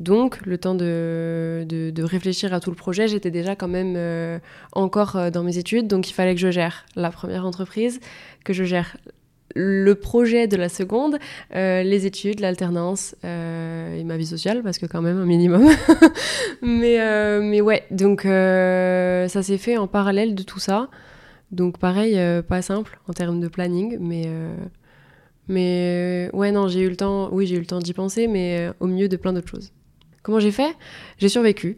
Donc, 0.04 0.46
le 0.46 0.58
temps 0.58 0.76
de, 0.76 1.66
de, 1.68 2.04
réfléchir 2.04 2.54
à 2.54 2.60
tout 2.60 2.70
le 2.70 2.76
projet, 2.76 3.08
j'étais 3.08 3.32
déjà 3.32 3.56
quand 3.56 3.68
même 3.68 3.96
euh, 3.96 4.40
encore 4.74 5.16
euh, 5.16 5.30
dans 5.30 5.44
mes 5.44 5.58
études. 5.58 5.88
Donc, 5.88 6.10
il 6.10 6.14
fallait 6.14 6.36
que 6.36 6.42
je 6.42 6.52
gère 6.52 6.86
la 6.96 7.10
première 7.10 7.46
entreprise, 7.46 8.00
que 8.44 8.54
je 8.54 8.64
gère 8.64 8.98
le 9.56 9.96
projet 9.96 10.48
de 10.48 10.58
la 10.58 10.68
seconde, 10.68 11.20
les 11.54 12.08
études, 12.08 12.40
l'alternance 12.40 13.16
et 13.24 14.04
ma 14.04 14.18
vie 14.18 14.26
sociale, 14.26 14.64
parce 14.64 14.80
que 14.80 14.88
quand 14.88 15.04
même 15.04 15.20
un 15.20 15.26
minimum. 15.26 15.70
mais, 16.64 16.98
mais 17.40 17.62
ouais, 17.62 17.84
donc 17.92 18.22
ça 18.24 19.44
s'est 19.44 19.60
fait 19.60 19.78
en 19.78 19.86
parallèle 19.86 20.34
de 20.34 20.42
tout 20.42 20.58
ça. 20.58 20.90
Donc 21.52 21.78
pareil, 21.78 22.18
pas 22.48 22.64
simple 22.64 23.00
en 23.08 23.14
termes 23.14 23.40
de 23.40 23.48
planning, 23.48 23.98
mais 24.00 24.28
mais 25.48 26.30
euh, 26.34 26.38
ouais, 26.38 26.52
non, 26.52 26.68
j'ai 26.68 26.82
eu 26.82 26.90
le 26.90 26.96
temps, 26.96 27.30
oui, 27.32 27.48
j'ai 27.48 27.56
eu 27.56 27.60
le 27.60 27.66
temps 27.66 27.80
d'y 27.80 27.94
penser, 27.94 28.28
mais 28.28 28.70
euh, 28.70 28.74
au 28.80 28.88
milieu 28.88 29.10
de 29.10 29.18
plein 29.18 29.34
d'autres 29.34 29.50
choses. 29.50 29.72
Comment 30.24 30.40
j'ai 30.40 30.52
fait? 30.52 30.76
J'ai 31.20 31.30
survécu. 31.30 31.78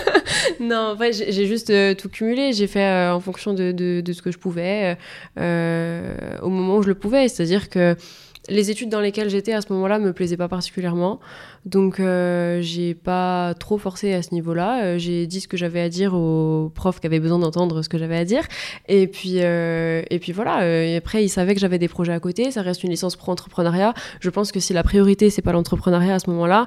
non, 0.60 0.92
en 0.92 0.96
fait, 0.96 1.12
j'ai 1.12 1.46
juste 1.46 1.70
euh, 1.70 1.94
tout 1.94 2.08
cumulé. 2.08 2.52
J'ai 2.52 2.66
fait 2.66 3.08
en 3.08 3.20
fonction 3.20 3.54
de, 3.54 3.70
de, 3.70 4.00
de, 4.00 4.12
ce 4.12 4.22
que 4.22 4.32
je 4.32 4.38
pouvais, 4.38 4.96
au 5.36 6.48
moment 6.48 6.76
où 6.76 6.82
je 6.82 6.88
le 6.88 6.94
pouvais. 6.94 7.28
C'est-à-dire 7.28 7.68
que 7.68 7.96
les 8.48 8.70
études 8.70 8.88
dans 8.88 9.00
lesquelles 9.00 9.30
j'étais 9.30 9.52
à 9.52 9.60
ce 9.60 9.72
moment-là 9.72 9.98
me 9.98 10.12
plaisaient 10.12 10.36
pas 10.36 10.48
particulièrement. 10.48 11.20
Donc 11.64 12.00
euh, 12.00 12.60
j'ai 12.60 12.94
pas 12.94 13.54
trop 13.54 13.78
forcé 13.78 14.12
à 14.14 14.22
ce 14.22 14.34
niveau-là. 14.34 14.84
Euh, 14.84 14.98
j'ai 14.98 15.26
dit 15.26 15.40
ce 15.40 15.46
que 15.46 15.56
j'avais 15.56 15.80
à 15.80 15.88
dire 15.88 16.14
aux 16.14 16.70
profs 16.74 17.00
qui 17.00 17.06
avaient 17.06 17.20
besoin 17.20 17.38
d'entendre 17.38 17.82
ce 17.82 17.88
que 17.88 17.98
j'avais 17.98 18.16
à 18.16 18.24
dire. 18.24 18.42
Et 18.88 19.06
puis, 19.06 19.36
euh, 19.36 20.02
et 20.10 20.18
puis 20.18 20.32
voilà. 20.32 20.66
Et 20.66 20.96
après, 20.96 21.24
ils 21.24 21.28
savaient 21.28 21.54
que 21.54 21.60
j'avais 21.60 21.78
des 21.78 21.88
projets 21.88 22.12
à 22.12 22.20
côté. 22.20 22.50
Ça 22.50 22.62
reste 22.62 22.82
une 22.82 22.90
licence 22.90 23.16
pro-entrepreneuriat. 23.16 23.94
Je 24.20 24.30
pense 24.30 24.50
que 24.50 24.58
si 24.58 24.72
la 24.72 24.82
priorité, 24.82 25.30
c'est 25.30 25.42
pas 25.42 25.52
l'entrepreneuriat 25.52 26.14
à 26.14 26.18
ce 26.18 26.28
moment-là, 26.30 26.66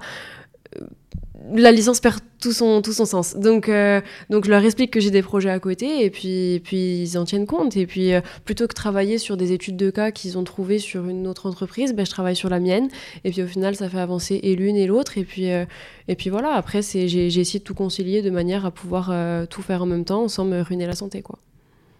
la 1.53 1.71
licence 1.71 1.99
perd 1.99 2.19
tout 2.39 2.51
son, 2.51 2.81
tout 2.81 2.93
son 2.93 3.05
sens. 3.05 3.35
Donc, 3.35 3.69
euh, 3.69 4.01
donc 4.29 4.45
je 4.45 4.49
leur 4.49 4.63
explique 4.63 4.91
que 4.91 4.99
j'ai 4.99 5.11
des 5.11 5.21
projets 5.21 5.49
à 5.49 5.59
côté 5.59 6.03
et 6.03 6.09
puis, 6.09 6.61
puis 6.63 7.01
ils 7.01 7.17
en 7.17 7.25
tiennent 7.25 7.45
compte. 7.45 7.77
Et 7.77 7.85
puis, 7.85 8.13
euh, 8.13 8.21
plutôt 8.45 8.67
que 8.67 8.73
travailler 8.73 9.17
sur 9.17 9.37
des 9.37 9.51
études 9.51 9.77
de 9.77 9.89
cas 9.89 10.11
qu'ils 10.11 10.37
ont 10.37 10.43
trouvées 10.43 10.79
sur 10.79 11.07
une 11.07 11.27
autre 11.27 11.47
entreprise, 11.47 11.93
ben, 11.93 12.05
je 12.05 12.11
travaille 12.11 12.35
sur 12.35 12.49
la 12.49 12.59
mienne. 12.59 12.87
Et 13.23 13.31
puis 13.31 13.43
au 13.43 13.47
final, 13.47 13.75
ça 13.75 13.89
fait 13.89 13.99
avancer 13.99 14.39
et 14.43 14.55
l'une 14.55 14.75
et 14.75 14.87
l'autre. 14.87 15.17
Et, 15.17 15.23
puis 15.23 15.51
euh, 15.51 15.65
et 16.07 16.15
puis 16.15 16.29
voilà, 16.29 16.53
après, 16.53 16.81
j'ai 16.81 17.25
essayé 17.27 17.59
de 17.59 17.63
tout 17.63 17.75
concilier 17.75 18.21
de 18.21 18.29
manière 18.29 18.65
à 18.65 18.71
pouvoir 18.71 19.13
tout 19.47 19.61
faire 19.61 19.83
en 19.83 19.85
même 19.85 20.05
temps 20.05 20.27
sans 20.27 20.45
me 20.45 20.61
ruiner 20.61 20.87
la 20.87 20.95
santé. 20.95 21.21
quoi. 21.21 21.39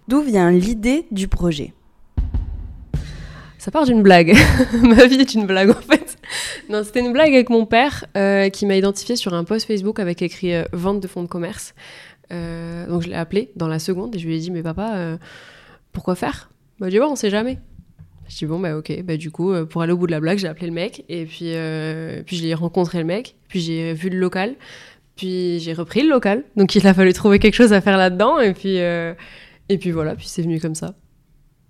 D'où 0.08 0.22
vient 0.22 0.52
l'idée 0.52 1.06
du 1.12 1.28
projet? 1.28 1.74
Ça 3.58 3.72
part 3.72 3.86
d'une 3.86 4.04
blague. 4.04 4.36
Ma 4.84 5.06
vie 5.08 5.16
est 5.16 5.34
une 5.34 5.48
blague 5.48 5.72
en 5.72 5.82
fait. 5.82 6.05
Non, 6.68 6.84
c'était 6.84 7.02
une 7.02 7.14
blague 7.14 7.34
avec 7.34 7.50
mon 7.50 7.66
père 7.66 8.06
euh, 8.18 8.50
qui 8.50 8.66
m'a 8.66 8.76
identifié 8.76 9.16
sur 9.16 9.34
un 9.36 9.44
post 9.44 9.68
Facebook 9.68 10.00
avec 10.00 10.22
écrit 10.22 10.54
euh, 10.54 10.64
vente 10.74 11.00
de 11.00 11.08
fonds 11.08 11.22
de 11.22 11.28
commerce. 11.28 11.76
Euh, 12.32 12.88
donc 12.88 13.04
je 13.04 13.10
l'ai 13.10 13.16
appelé 13.16 13.52
dans 13.56 13.68
la 13.68 13.78
seconde 13.78 14.16
et 14.16 14.20
je 14.20 14.26
lui 14.26 14.36
ai 14.36 14.40
dit 14.40 14.50
mais 14.50 14.64
papa 14.64 15.20
pourquoi 15.92 16.16
faire? 16.16 16.50
Bah 16.80 16.90
dit 16.90 16.98
bon 16.98 17.12
on 17.12 17.16
sait 17.16 17.30
jamais. 17.30 17.60
Je 18.28 18.38
dis 18.38 18.46
bon 18.48 18.60
bah 18.60 18.76
ok 18.76 19.04
bah 19.04 19.16
du 19.16 19.30
coup 19.30 19.54
pour 19.70 19.84
aller 19.84 19.94
au 19.94 19.98
bout 19.98 20.08
de 20.08 20.12
la 20.12 20.20
blague 20.20 20.40
j'ai 20.40 20.48
appelé 20.48 20.66
le 20.66 20.74
mec 20.74 21.06
et 21.08 21.26
puis 21.26 21.54
puis 22.26 22.36
j'ai 22.36 22.54
rencontré 22.56 22.98
le 22.98 23.06
mec 23.06 23.36
puis 23.48 23.62
j'ai 23.62 23.94
vu 23.94 24.10
le 24.10 24.18
local 24.18 24.56
puis 25.16 25.60
j'ai 25.60 25.74
repris 25.74 26.02
le 26.02 26.10
local 26.10 26.44
donc 26.56 26.74
il 26.74 26.88
a 26.88 26.96
fallu 26.96 27.14
trouver 27.14 27.38
quelque 27.38 27.54
chose 27.54 27.74
à 27.74 27.82
faire 27.82 27.98
là-dedans 27.98 28.40
et 28.40 28.54
puis 28.54 28.78
et 28.78 29.78
puis 29.78 29.92
voilà 29.92 30.16
puis 30.16 30.28
c'est 30.28 30.42
venu 30.42 30.60
comme 30.60 30.76
ça. 30.76 30.96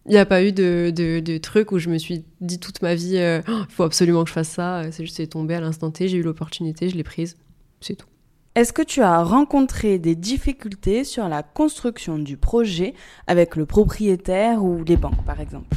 Il 0.07 0.11
n'y 0.11 0.17
a 0.17 0.25
pas 0.25 0.43
eu 0.43 0.51
de, 0.51 0.91
de, 0.91 1.37
truc 1.39 1.71
où 1.71 1.79
je 1.79 1.89
me 1.89 1.97
suis 1.97 2.25
dit 2.39 2.59
toute 2.59 2.81
ma 2.83 2.93
vie, 2.93 3.17
euh, 3.17 3.41
oh, 3.47 3.61
il 3.67 3.73
faut 3.73 3.83
absolument 3.83 4.23
que 4.23 4.29
je 4.29 4.33
fasse 4.33 4.49
ça. 4.49 4.83
C'est 4.91 5.03
juste, 5.03 5.17
c'est 5.17 5.27
tombé 5.27 5.55
à 5.55 5.61
l'instant 5.61 5.89
T, 5.89 6.07
j'ai 6.07 6.17
eu 6.17 6.21
l'opportunité, 6.21 6.89
je 6.89 6.95
l'ai 6.95 7.03
prise. 7.03 7.37
C'est 7.81 7.95
tout. 7.95 8.07
Est-ce 8.55 8.71
que 8.71 8.83
tu 8.83 9.01
as 9.01 9.21
rencontré 9.23 9.99
des 9.99 10.15
difficultés 10.15 11.03
sur 11.03 11.27
la 11.27 11.43
construction 11.43 12.17
du 12.17 12.37
projet 12.37 12.93
avec 13.27 13.55
le 13.55 13.65
propriétaire 13.65 14.63
ou 14.63 14.83
les 14.83 14.95
banques, 14.95 15.25
par 15.25 15.41
exemple? 15.41 15.75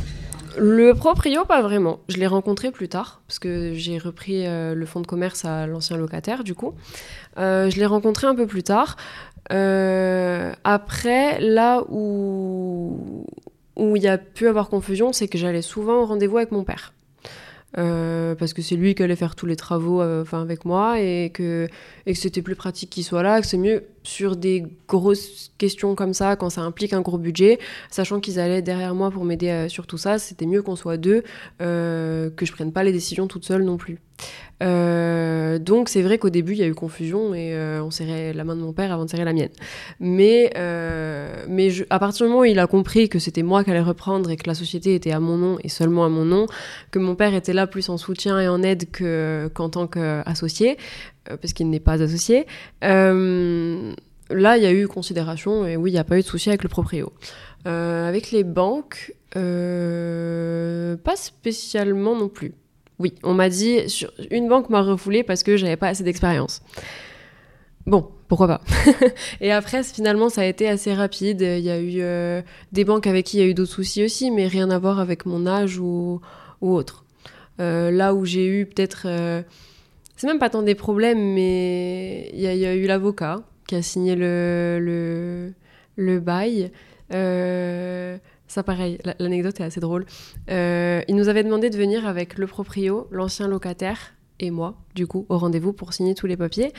Le 0.56 0.92
proprio, 0.92 1.44
pas 1.44 1.60
vraiment. 1.62 2.00
Je 2.08 2.16
l'ai 2.16 2.26
rencontré 2.26 2.70
plus 2.70 2.88
tard, 2.88 3.22
parce 3.26 3.38
que 3.38 3.74
j'ai 3.74 3.98
repris 3.98 4.46
euh, 4.46 4.74
le 4.74 4.86
fonds 4.86 5.00
de 5.00 5.06
commerce 5.06 5.44
à 5.44 5.66
l'ancien 5.66 5.96
locataire, 5.96 6.44
du 6.44 6.54
coup. 6.54 6.74
Euh, 7.38 7.70
je 7.70 7.78
l'ai 7.78 7.86
rencontré 7.86 8.26
un 8.26 8.34
peu 8.34 8.46
plus 8.46 8.62
tard. 8.62 8.96
Euh, 9.52 10.52
après, 10.64 11.40
là 11.40 11.82
où 11.88 13.24
où 13.78 13.96
il 13.96 14.02
y 14.02 14.08
a 14.08 14.18
pu 14.18 14.48
avoir 14.48 14.68
confusion, 14.68 15.12
c'est 15.12 15.28
que 15.28 15.38
j'allais 15.38 15.62
souvent 15.62 16.02
au 16.02 16.06
rendez-vous 16.06 16.36
avec 16.36 16.52
mon 16.52 16.64
père. 16.64 16.92
Euh, 17.76 18.34
parce 18.34 18.54
que 18.54 18.62
c'est 18.62 18.76
lui 18.76 18.94
qui 18.94 19.02
allait 19.02 19.14
faire 19.14 19.34
tous 19.34 19.44
les 19.44 19.56
travaux 19.56 20.00
euh, 20.00 20.24
avec 20.32 20.64
moi 20.64 21.00
et 21.00 21.30
que, 21.34 21.68
et 22.06 22.14
c'était 22.14 22.40
plus 22.40 22.54
pratique 22.54 22.88
qu'il 22.88 23.04
soit 23.04 23.22
là, 23.22 23.42
que 23.42 23.46
c'est 23.46 23.58
mieux 23.58 23.84
sur 24.02 24.36
des 24.36 24.64
grosses 24.88 25.52
questions 25.58 25.94
comme 25.94 26.14
ça, 26.14 26.36
quand 26.36 26.48
ça 26.48 26.62
implique 26.62 26.94
un 26.94 27.02
gros 27.02 27.18
budget, 27.18 27.58
sachant 27.90 28.20
qu'ils 28.20 28.40
allaient 28.40 28.62
derrière 28.62 28.94
moi 28.94 29.10
pour 29.10 29.24
m'aider 29.26 29.50
euh, 29.50 29.68
sur 29.68 29.86
tout 29.86 29.98
ça, 29.98 30.18
c'était 30.18 30.46
mieux 30.46 30.62
qu'on 30.62 30.76
soit 30.76 30.96
deux, 30.96 31.22
que 31.58 32.32
je 32.40 32.52
prenne 32.52 32.72
pas 32.72 32.84
les 32.84 32.92
décisions 32.92 33.26
toute 33.26 33.44
seule 33.44 33.64
non 33.64 33.76
plus. 33.76 33.98
Euh, 34.62 35.58
donc 35.58 35.88
c'est 35.88 36.02
vrai 36.02 36.18
qu'au 36.18 36.30
début 36.30 36.52
il 36.52 36.58
y 36.58 36.62
a 36.62 36.66
eu 36.66 36.74
confusion 36.74 37.32
et 37.32 37.54
euh, 37.54 37.80
on 37.82 37.92
serrait 37.92 38.32
la 38.32 38.42
main 38.42 38.56
de 38.56 38.60
mon 38.60 38.72
père 38.72 38.92
avant 38.92 39.04
de 39.04 39.10
serrer 39.10 39.24
la 39.24 39.32
mienne. 39.32 39.50
Mais, 40.00 40.52
euh, 40.56 41.44
mais 41.48 41.68
à 41.90 41.98
partir 41.98 42.26
du 42.26 42.30
moment 42.30 42.42
où 42.42 42.44
il 42.44 42.58
a 42.58 42.66
compris 42.66 43.08
que 43.08 43.18
c'était 43.18 43.42
moi 43.42 43.62
qui 43.64 43.70
allais 43.70 43.80
reprendre 43.80 44.30
et 44.30 44.36
que 44.36 44.48
la 44.48 44.54
société 44.54 44.94
était 44.94 45.12
à 45.12 45.20
mon 45.20 45.36
nom 45.36 45.58
et 45.62 45.68
seulement 45.68 46.04
à 46.04 46.08
mon 46.08 46.24
nom, 46.24 46.46
que 46.90 46.98
mon 46.98 47.14
père 47.14 47.34
était 47.34 47.52
là 47.52 47.66
plus 47.66 47.88
en 47.88 47.98
soutien 47.98 48.40
et 48.40 48.48
en 48.48 48.62
aide 48.62 48.86
qu'en 49.54 49.68
tant 49.68 49.86
qu'associé, 49.86 50.76
parce 51.24 51.52
qu'il 51.52 51.70
n'est 51.70 51.80
pas 51.80 52.02
associé, 52.02 52.46
là 52.82 54.56
il 54.56 54.62
y 54.62 54.66
a 54.66 54.72
eu 54.72 54.88
considération 54.88 55.66
et 55.66 55.76
oui 55.76 55.90
il 55.90 55.94
n'y 55.94 55.98
a 55.98 56.04
pas 56.04 56.18
eu 56.18 56.22
de 56.22 56.26
souci 56.26 56.48
avec 56.48 56.62
le 56.62 56.68
proprio. 56.68 57.12
avec 57.64 58.32
les 58.32 58.44
banques, 58.44 59.14
pas 59.32 61.16
spécialement 61.16 62.16
non 62.16 62.28
plus. 62.28 62.54
Oui, 62.98 63.14
on 63.22 63.34
m'a 63.34 63.48
dit, 63.48 63.80
une 64.30 64.48
banque 64.48 64.70
m'a 64.70 64.82
refoulé 64.82 65.22
parce 65.22 65.42
que 65.42 65.56
j'avais 65.56 65.76
pas 65.76 65.88
assez 65.88 66.02
d'expérience. 66.02 66.62
Bon, 67.86 68.08
pourquoi 68.28 68.48
pas. 68.48 68.60
et 69.40 69.52
après, 69.52 69.82
finalement, 69.82 70.28
ça 70.28 70.42
a 70.42 70.44
été 70.44 70.68
assez 70.68 70.92
rapide. 70.92 71.40
Il 71.40 71.64
y 71.64 71.70
a 71.70 71.80
eu 71.80 72.00
euh, 72.00 72.42
des 72.72 72.84
banques 72.84 73.06
avec 73.06 73.26
qui 73.26 73.38
il 73.38 73.40
y 73.40 73.42
a 73.42 73.46
eu 73.46 73.54
d'autres 73.54 73.72
soucis 73.72 74.04
aussi, 74.04 74.30
mais 74.30 74.46
rien 74.46 74.68
à 74.70 74.78
voir 74.78 75.00
avec 75.00 75.24
mon 75.24 75.46
âge 75.46 75.78
ou, 75.78 76.20
autre. 76.60 77.04
Euh, 77.60 77.90
là 77.90 78.14
où 78.14 78.24
j'ai 78.24 78.46
eu 78.46 78.66
peut-être... 78.66 79.02
Euh, 79.06 79.42
c'est 80.16 80.26
même 80.26 80.40
pas 80.40 80.50
tant 80.50 80.62
des 80.62 80.74
problèmes, 80.74 81.34
mais 81.34 82.28
il 82.34 82.40
y, 82.40 82.66
a 82.66 82.74
eu 82.74 82.86
l'avocat 82.86 83.42
qui 83.68 83.76
a 83.76 83.82
signé 83.82 84.16
le, 84.16 85.54
bail. 85.96 86.72
Ça, 88.48 88.62
pareil, 88.62 88.98
l'anecdote 89.18 89.60
est 89.60 89.64
assez 89.64 89.78
drôle. 89.78 90.06
Euh, 90.50 91.02
il 91.06 91.16
nous 91.16 91.28
avait 91.28 91.44
demandé 91.44 91.68
de 91.68 91.76
venir 91.76 92.06
avec 92.06 92.38
le 92.38 92.46
proprio, 92.46 93.06
l'ancien 93.10 93.46
locataire 93.46 94.14
et 94.40 94.50
moi, 94.50 94.74
du 94.94 95.06
coup, 95.06 95.26
au 95.28 95.36
rendez-vous 95.36 95.74
pour 95.74 95.92
signer 95.92 96.14
tous 96.14 96.26
les 96.26 96.38
papiers. 96.38 96.72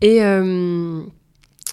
Et, 0.00 0.22
euh, 0.22 1.02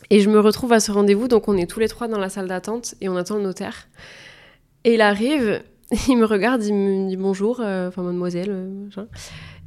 et 0.09 0.19
je 0.19 0.29
me 0.31 0.39
retrouve 0.39 0.73
à 0.73 0.79
ce 0.79 0.91
rendez-vous, 0.91 1.27
donc 1.27 1.47
on 1.47 1.55
est 1.57 1.69
tous 1.69 1.79
les 1.79 1.87
trois 1.87 2.07
dans 2.07 2.17
la 2.17 2.29
salle 2.29 2.47
d'attente 2.47 2.95
et 3.01 3.09
on 3.09 3.15
attend 3.15 3.35
le 3.37 3.43
notaire. 3.43 3.87
Et 4.83 4.95
il 4.95 5.01
arrive, 5.01 5.61
il 6.09 6.17
me 6.17 6.25
regarde, 6.25 6.63
il 6.63 6.73
me 6.73 7.07
dit 7.07 7.17
bonjour, 7.17 7.59
euh, 7.59 7.89
enfin 7.89 8.01
mademoiselle, 8.01 8.67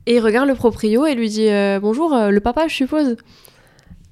et 0.06 0.16
il 0.16 0.20
regarde 0.20 0.49
le 0.49 0.56
proprio 0.56 1.06
et 1.06 1.14
lui 1.14 1.28
dit 1.28 1.49
bonjour, 1.80 2.16
le 2.16 2.40
papa, 2.40 2.66
je 2.66 2.75
suppose. 2.75 3.16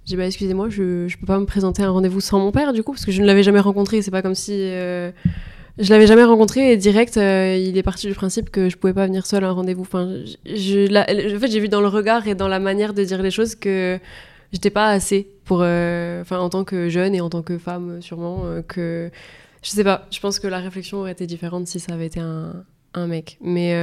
J'ai 0.04 0.14
dit 0.14 0.16
bah 0.16 0.26
excusez-moi, 0.26 0.68
je, 0.68 1.08
je 1.08 1.18
peux 1.18 1.26
pas 1.26 1.40
me 1.40 1.46
présenter 1.46 1.82
à 1.82 1.86
un 1.86 1.90
rendez-vous 1.90 2.20
sans 2.20 2.38
mon 2.38 2.52
père 2.52 2.72
du 2.72 2.84
coup, 2.84 2.92
parce 2.92 3.04
que 3.04 3.10
je 3.10 3.20
ne 3.20 3.26
l'avais 3.26 3.42
jamais 3.42 3.58
rencontré, 3.58 4.00
c'est 4.02 4.12
pas 4.12 4.22
comme 4.22 4.36
si 4.36 4.52
je 5.78 5.90
l'avais 5.90 6.06
jamais 6.06 6.24
rencontré 6.24 6.72
et 6.72 6.76
direct, 6.76 7.16
euh, 7.16 7.56
il 7.56 7.76
est 7.76 7.82
parti 7.82 8.06
du 8.06 8.14
principe 8.14 8.50
que 8.50 8.68
je 8.68 8.76
pouvais 8.76 8.94
pas 8.94 9.06
venir 9.06 9.26
seul 9.26 9.44
à 9.44 9.48
un 9.48 9.52
rendez-vous. 9.52 9.82
Enfin, 9.82 10.06
en 10.06 11.38
fait, 11.40 11.50
j'ai 11.50 11.60
vu 11.60 11.68
dans 11.68 11.80
le 11.80 11.88
regard 11.88 12.26
et 12.28 12.34
dans 12.34 12.48
la 12.48 12.58
manière 12.58 12.94
de 12.94 13.04
dire 13.04 13.22
les 13.22 13.30
choses 13.30 13.54
que 13.54 13.98
j'étais 14.52 14.70
pas 14.70 14.88
assez 14.88 15.28
pour, 15.44 15.60
euh, 15.62 16.24
en 16.30 16.48
tant 16.48 16.64
que 16.64 16.88
jeune 16.88 17.14
et 17.14 17.20
en 17.20 17.28
tant 17.28 17.42
que 17.42 17.58
femme, 17.58 18.00
sûrement, 18.00 18.42
euh, 18.44 18.62
que 18.62 19.10
je 19.62 19.70
sais 19.70 19.84
pas. 19.84 20.06
Je 20.10 20.20
pense 20.20 20.38
que 20.38 20.46
la 20.46 20.60
réflexion 20.60 20.98
aurait 20.98 21.12
été 21.12 21.26
différente 21.26 21.66
si 21.66 21.78
ça 21.78 21.92
avait 21.92 22.06
été 22.06 22.20
un, 22.20 22.64
un 22.94 23.06
mec. 23.06 23.36
Mais 23.42 23.74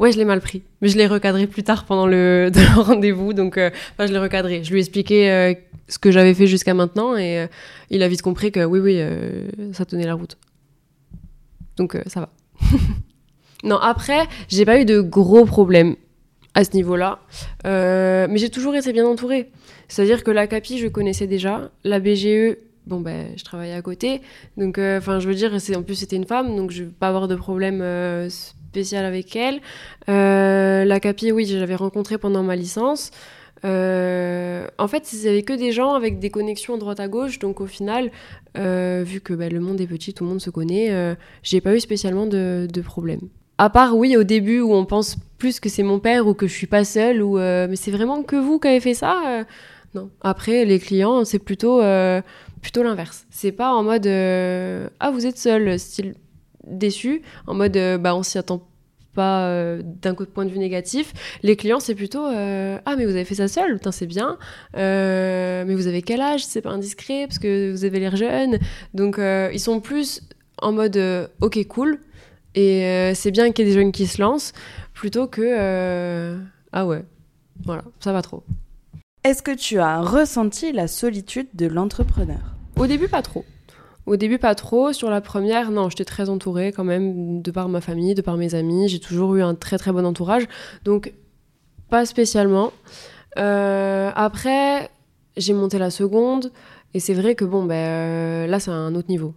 Ouais, 0.00 0.12
je 0.12 0.16
l'ai 0.16 0.24
mal 0.24 0.40
pris. 0.40 0.62
Mais 0.80 0.88
je 0.88 0.96
l'ai 0.96 1.06
recadré 1.06 1.46
plus 1.46 1.62
tard 1.62 1.84
pendant 1.84 2.06
le, 2.06 2.50
rendez-vous. 2.74 3.34
Donc, 3.34 3.58
euh, 3.58 3.70
je 3.98 4.04
l'ai 4.06 4.18
recadré. 4.18 4.64
Je 4.64 4.70
lui 4.70 4.78
ai 4.78 4.80
expliqué 4.80 5.30
euh, 5.30 5.52
ce 5.88 5.98
que 5.98 6.10
j'avais 6.10 6.32
fait 6.32 6.46
jusqu'à 6.46 6.72
maintenant 6.72 7.16
et 7.16 7.40
euh, 7.40 7.46
il 7.90 8.02
a 8.02 8.08
vite 8.08 8.22
compris 8.22 8.50
que 8.50 8.64
oui, 8.64 8.80
oui, 8.80 9.74
ça 9.74 9.84
tenait 9.84 10.06
la 10.06 10.14
route. 10.14 10.38
Donc, 11.76 11.98
ça 12.06 12.20
va. 12.20 12.30
non, 13.62 13.76
après, 13.76 14.26
j'ai 14.48 14.64
pas 14.64 14.80
eu 14.80 14.86
de 14.86 15.02
gros 15.02 15.44
problèmes 15.44 15.96
à 16.54 16.64
ce 16.64 16.72
niveau-là. 16.72 17.18
mais 17.64 18.38
j'ai 18.38 18.48
toujours 18.48 18.74
été 18.74 18.94
bien 18.94 19.06
entourée. 19.06 19.50
C'est-à-dire 19.88 20.24
que 20.24 20.30
la 20.30 20.46
CAPI, 20.46 20.78
je 20.78 20.88
connaissais 20.88 21.26
déjà. 21.26 21.70
La 21.84 22.00
BGE, 22.00 22.56
bon 22.86 23.00
ben 23.00 23.34
je 23.36 23.44
travaillais 23.44 23.74
à 23.74 23.82
côté 23.82 24.22
donc 24.56 24.78
enfin 24.78 25.20
je 25.20 25.28
veux 25.28 25.34
dire 25.34 25.52
en 25.76 25.82
plus 25.82 25.96
c'était 25.96 26.16
une 26.16 26.24
femme 26.24 26.56
donc 26.56 26.70
je 26.70 26.84
vais 26.84 26.90
pas 26.90 27.08
avoir 27.08 27.28
de 27.28 27.36
problème 27.36 27.82
spécial 28.70 29.04
avec 29.04 29.34
elle. 29.34 29.60
Euh, 30.08 30.84
la 30.84 31.00
Capi, 31.00 31.32
oui, 31.32 31.44
je 31.44 31.58
l'avais 31.58 31.74
rencontrée 31.74 32.18
pendant 32.18 32.44
ma 32.44 32.54
licence. 32.54 33.10
Euh, 33.64 34.66
en 34.78 34.86
fait, 34.86 35.12
il 35.12 35.20
n'y 35.20 35.28
avait 35.28 35.42
que 35.42 35.52
des 35.52 35.72
gens 35.72 35.94
avec 35.94 36.20
des 36.20 36.30
connexions 36.30 36.78
droite 36.78 37.00
à 37.00 37.08
gauche, 37.08 37.40
donc 37.40 37.60
au 37.60 37.66
final, 37.66 38.10
euh, 38.56 39.02
vu 39.04 39.20
que 39.20 39.34
bah, 39.34 39.48
le 39.48 39.60
monde 39.60 39.80
est 39.80 39.88
petit, 39.88 40.14
tout 40.14 40.24
le 40.24 40.30
monde 40.30 40.40
se 40.40 40.50
connaît, 40.50 41.16
j'ai 41.42 41.60
pas 41.60 41.74
eu 41.74 41.80
spécialement 41.80 42.26
de, 42.26 42.68
de 42.72 42.80
problème. 42.80 43.20
À 43.58 43.68
part, 43.68 43.96
oui, 43.96 44.16
au 44.16 44.22
début 44.22 44.60
où 44.60 44.72
on 44.72 44.86
pense 44.86 45.16
plus 45.36 45.60
que 45.60 45.68
c'est 45.68 45.82
mon 45.82 45.98
père 45.98 46.26
ou 46.26 46.32
que 46.32 46.46
je 46.46 46.54
suis 46.54 46.68
pas 46.68 46.84
seule, 46.84 47.22
ou 47.22 47.38
mais 47.38 47.76
c'est 47.76 47.90
vraiment 47.90 48.22
que 48.22 48.36
vous 48.36 48.58
qui 48.60 48.68
avez 48.68 48.80
fait 48.80 48.94
ça. 48.94 49.44
non. 49.94 50.10
Après, 50.22 50.64
les 50.64 50.78
clients, 50.78 51.24
c'est 51.24 51.40
plutôt 51.40 51.82
plutôt 52.62 52.82
l'inverse. 52.82 53.26
C'est 53.30 53.52
pas 53.52 53.72
en 53.74 53.82
mode 53.82 54.06
ah 54.06 55.10
vous 55.10 55.26
êtes 55.26 55.38
seul, 55.38 55.78
style 55.78 56.14
déçu, 56.66 57.22
en 57.46 57.54
mode 57.54 57.76
euh, 57.76 57.98
bah 57.98 58.14
on 58.14 58.22
s'y 58.22 58.38
attend 58.38 58.66
pas 59.14 59.48
euh, 59.48 59.82
d'un 59.84 60.14
point 60.14 60.44
de 60.44 60.50
vue 60.50 60.58
négatif. 60.58 61.12
Les 61.42 61.56
clients, 61.56 61.80
c'est 61.80 61.94
plutôt 61.94 62.26
euh, 62.26 62.78
Ah, 62.84 62.94
mais 62.96 63.04
vous 63.04 63.10
avez 63.10 63.24
fait 63.24 63.34
ça 63.34 63.48
seul, 63.48 63.80
c'est 63.90 64.06
bien. 64.06 64.38
mais 64.74 65.74
vous 65.74 65.86
avez 65.86 66.02
quel 66.02 66.20
âge? 66.20 66.44
C'est 66.44 66.62
pas 66.62 66.70
indiscret 66.70 67.26
parce 67.26 67.38
que 67.38 67.72
vous 67.72 67.84
avez 67.84 67.98
l'air 67.98 68.16
jeune. 68.16 68.58
Donc, 68.94 69.18
ils 69.18 69.60
sont 69.60 69.80
plus 69.80 70.22
en 70.62 70.72
mode 70.72 71.28
Ok, 71.40 71.58
cool. 71.66 71.98
Et 72.54 73.12
c'est 73.14 73.30
bien 73.30 73.50
qu'il 73.52 73.66
y 73.66 73.68
ait 73.68 73.72
des 73.72 73.80
jeunes 73.80 73.92
qui 73.92 74.06
se 74.06 74.20
lancent 74.20 74.52
plutôt 74.94 75.26
que 75.26 76.38
Ah 76.72 76.86
ouais, 76.86 77.04
voilà, 77.64 77.82
ça 77.98 78.12
va 78.12 78.22
trop. 78.22 78.44
Est-ce 79.24 79.42
que 79.42 79.54
tu 79.54 79.78
as 79.80 80.00
ressenti 80.00 80.72
la 80.72 80.86
solitude 80.88 81.48
de 81.54 81.66
l'entrepreneur? 81.66 82.54
Au 82.76 82.86
début, 82.86 83.08
pas 83.08 83.22
trop. 83.22 83.44
Au 84.10 84.16
début, 84.16 84.38
pas 84.38 84.56
trop. 84.56 84.92
Sur 84.92 85.08
la 85.08 85.20
première, 85.20 85.70
non, 85.70 85.88
j'étais 85.88 86.04
très 86.04 86.30
entourée 86.30 86.72
quand 86.72 86.82
même, 86.82 87.42
de 87.42 87.50
par 87.52 87.68
ma 87.68 87.80
famille, 87.80 88.12
de 88.16 88.22
par 88.22 88.36
mes 88.36 88.56
amis. 88.56 88.88
J'ai 88.88 88.98
toujours 88.98 89.36
eu 89.36 89.42
un 89.42 89.54
très 89.54 89.78
très 89.78 89.92
bon 89.92 90.04
entourage. 90.04 90.48
Donc, 90.84 91.12
pas 91.90 92.04
spécialement. 92.06 92.72
Euh, 93.38 94.10
après, 94.16 94.90
j'ai 95.36 95.52
monté 95.52 95.78
la 95.78 95.90
seconde. 95.90 96.50
Et 96.92 96.98
c'est 96.98 97.14
vrai 97.14 97.36
que 97.36 97.44
bon, 97.44 97.62
ben, 97.62 97.76
euh, 97.76 98.46
là, 98.48 98.58
c'est 98.58 98.72
un 98.72 98.96
autre 98.96 99.08
niveau. 99.08 99.32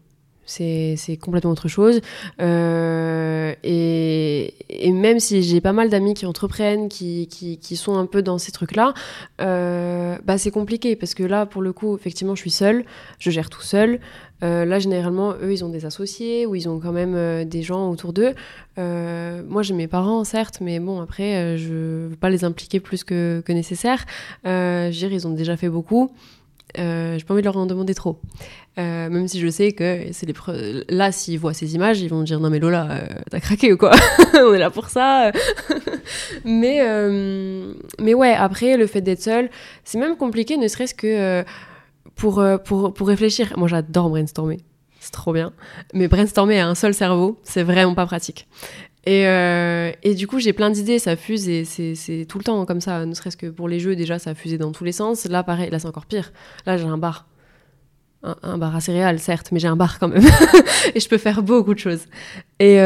C'est 0.46 0.98
complètement 1.22 1.51
autre 1.51 1.68
chose. 1.68 2.01
Euh, 2.42 3.53
et, 3.63 4.56
et, 4.70 4.92
même 4.92 5.20
si 5.20 5.44
j'ai 5.44 5.62
pas 5.62 5.72
mal 5.72 5.89
d'amis 5.89 6.15
qui 6.15 6.25
entreprennent, 6.25 6.89
qui, 6.89 7.27
qui, 7.27 7.60
qui, 7.60 7.75
sont 7.75 7.96
un 7.96 8.08
peu 8.08 8.24
dans 8.24 8.39
ces 8.39 8.51
trucs-là, 8.51 8.96
bah 9.38 10.38
c'est 10.39 10.51
compliqué 10.51 10.96
parce 10.96 11.13
que 11.13 11.24
là, 11.24 11.46
pour 11.46 11.62
le 11.62 11.74
coup, 11.74 11.96
effectivement, 11.96 12.34
je 12.34 12.42
suis 12.42 12.51
seule, 12.51 12.86
je 13.20 13.30
gère 13.30 13.51
tout 13.51 13.62
seul. 13.62 14.00
Euh, 14.44 14.66
là, 14.66 14.80
généralement, 14.80 15.34
eux, 15.42 15.54
ils 15.54 15.64
ont 15.64 15.70
des 15.70 15.86
associés 15.86 16.46
ou 16.46 16.56
ils 16.56 16.68
ont 16.68 16.80
quand 16.80 16.92
même 16.92 17.16
euh, 17.16 17.46
des 17.46 17.62
gens 17.62 17.90
autour 17.90 18.14
d'eux. 18.14 18.34
Euh, 18.78 19.42
moi, 19.48 19.64
j'ai 19.64 19.74
mes 19.74 19.88
parents, 19.88 20.24
certes, 20.24 20.58
mais 20.62 20.80
bon, 20.80 21.02
après, 21.02 21.58
je 21.58 21.74
ne 21.74 22.08
veux 22.10 22.16
pas 22.16 22.30
les 22.30 22.44
impliquer 22.44 22.80
plus 22.80 23.04
que, 23.04 23.44
nécessaire. 23.50 24.06
je 24.44 24.90
dire, 24.92 25.14
ils 25.14 25.28
ont 25.28 25.34
déjà 25.34 25.56
fait 25.56 25.70
beaucoup. 25.70 26.12
Euh, 26.80 27.20
j'ai 27.20 27.24
pas 27.24 27.36
envie 27.36 27.44
de 27.44 27.46
leur 27.46 27.56
en 27.56 27.68
demander 27.68 27.94
trop. 27.94 28.20
même 28.78 29.28
si 29.28 29.40
je 29.40 29.48
sais 29.48 29.74
que 29.74 30.08
c'est 30.12 30.26
les 30.26 30.34
là, 30.90 31.12
s'ils 31.12 31.38
voient 31.38 31.54
ces 31.54 31.76
images, 31.76 32.02
ils 32.02 32.10
vont 32.10 32.24
dire 32.24 32.40
non 32.40 32.50
mais 32.50 32.58
Lola, 32.58 33.04
t'as 33.30 33.40
craqué 33.40 33.72
ou 33.72 33.78
quoi? 33.78 33.92
On 34.34 34.54
est 34.56 34.60
là 34.60 34.72
pour 34.72 34.90
ça. 34.90 35.32
mais 36.46 36.82
mais 38.00 38.16
ouais, 38.16 38.34
après 38.34 38.76
le 38.76 38.88
fait 38.88 39.02
d'être 39.02 39.22
seule, 39.22 39.52
c'est 39.84 40.00
même 40.00 40.18
compliqué, 40.18 40.58
ne 40.58 40.68
serait-ce 40.68 40.96
que 40.96 41.44
pour, 42.15 42.39
euh, 42.39 42.58
pour, 42.58 42.93
pour 42.93 43.08
réfléchir. 43.08 43.53
Moi, 43.58 43.67
j'adore 43.67 44.10
brainstormer. 44.10 44.60
C'est 45.00 45.12
trop 45.12 45.34
bien. 45.34 45.51
Mais 45.93 46.08
brainstormer 46.08 46.60
à 46.60 46.67
un 46.67 46.75
seul 46.75 46.93
cerveau, 46.93 47.39
c'est 47.43 47.63
vraiment 47.63 47.96
pas 47.96 48.05
pratique. 48.05 48.48
Et, 49.05 49.27
euh, 49.27 49.91
et 50.03 50.15
du 50.15 50.27
coup, 50.27 50.39
j'ai 50.39 50.53
plein 50.53 50.70
d'idées, 50.70 50.98
ça 50.98 51.17
fuse 51.17 51.50
et 51.50 51.65
c'est 51.65 52.25
tout 52.27 52.38
le 52.38 52.43
temps 52.43 52.65
comme 52.65 52.79
ça. 52.79 53.05
Ne 53.05 53.13
serait-ce 53.13 53.36
que 53.36 53.48
pour 53.48 53.67
les 53.67 53.79
jeux, 53.79 53.96
déjà, 53.98 54.17
ça 54.17 54.34
fusait 54.34 54.58
dans 54.58 54.72
tous 54.72 54.86
les 54.86 54.93
sens. 54.93 55.25
Là, 55.25 55.43
pareil, 55.43 55.70
là, 55.70 55.79
c'est 55.79 55.88
encore 55.88 56.05
pire. 56.05 56.32
Là, 56.65 56.77
j'ai 56.77 56.86
un 56.86 56.98
bar. 56.98 57.27
un, 58.24 58.58
bar 58.58 58.74
à 58.74 58.79
céréales, 58.79 59.20
certes, 59.20 59.50
mais 59.51 59.60
j'ai 59.60 59.67
un 59.67 59.75
bar 59.75 60.00
quand 60.00 60.08
même. 60.08 60.24
et 60.96 61.01
je 61.01 61.10
peux 61.10 61.17
faire 61.17 61.43
beaucoup 61.43 61.74
de 61.74 61.79
choses. 61.79 62.05
Et, 62.60 62.77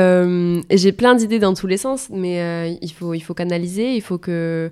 j'ai 0.72 0.92
plein 0.92 1.14
d'idées 1.14 1.40
dans 1.40 1.54
tous 1.54 1.68
les 1.68 1.78
sens, 1.78 2.08
mais 2.12 2.80
il, 2.82 2.92
faut, 2.92 3.14
il 3.14 3.22
faut 3.22 3.36
canaliser, 3.36 3.94
il 3.94 4.02
faut 4.02 4.18
que, 4.18 4.72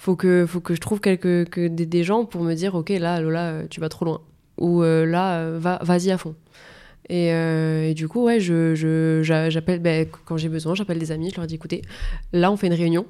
faut 0.00 0.16
que, 0.16 0.46
faut 0.46 0.60
que 0.60 0.74
je 0.74 0.80
trouve 0.80 0.98
quelques, 0.98 1.50
que 1.50 1.68
des, 1.68 2.04
gens 2.04 2.24
pour 2.24 2.42
me 2.42 2.54
dire, 2.54 2.74
ok, 2.74 2.88
là, 2.88 3.20
Lola, 3.20 3.64
tu 3.68 3.80
vas 3.80 3.90
trop 3.90 4.06
loin. 4.06 4.22
Ou 4.56 4.82
là, 4.82 5.50
va, 5.58 5.78
vas-y 5.82 6.10
à 6.10 6.16
fond. 6.16 6.34
Euh, 7.10 7.88
et, 7.88 7.94
du 7.94 8.08
coup, 8.08 8.24
ouais, 8.24 8.40
je, 8.40 9.20
j'appelle, 9.22 9.80
ben, 9.80 10.06
quand 10.24 10.36
j'ai 10.36 10.48
besoin, 10.48 10.74
j'appelle 10.74 10.98
des 10.98 11.12
amis, 11.12 11.30
je 11.30 11.36
leur 11.36 11.46
dis 11.46 11.56
écoutez, 11.56 11.82
là, 12.32 12.52
on 12.52 12.56
fait 12.56 12.68
une 12.68 12.74
réunion. 12.74 13.06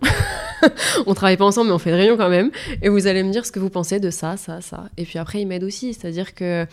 on 1.07 1.15
travaille 1.15 1.37
pas 1.37 1.45
ensemble, 1.45 1.69
mais 1.69 1.75
on 1.75 1.79
fait 1.79 1.91
une 1.91 1.97
réunion 1.97 2.17
quand 2.17 2.31
même. 2.31 2.51
Et 2.83 2.89
vous 2.89 3.07
allez 3.07 3.23
me 3.23 3.31
dire 3.31 3.45
ce 3.45 3.53
que 3.53 3.59
vous 3.59 3.71
pensez 3.71 4.01
de 4.01 4.11
ça, 4.11 4.37
ça, 4.37 4.61
ça. 4.61 4.89
Et 4.97 5.05
puis 5.05 5.19
après, 5.19 5.43
ils 5.43 5.47
m'aident 5.47 5.65
aussi. 5.65 5.93
C'est-à-dire 5.93 6.35
que 6.35 6.67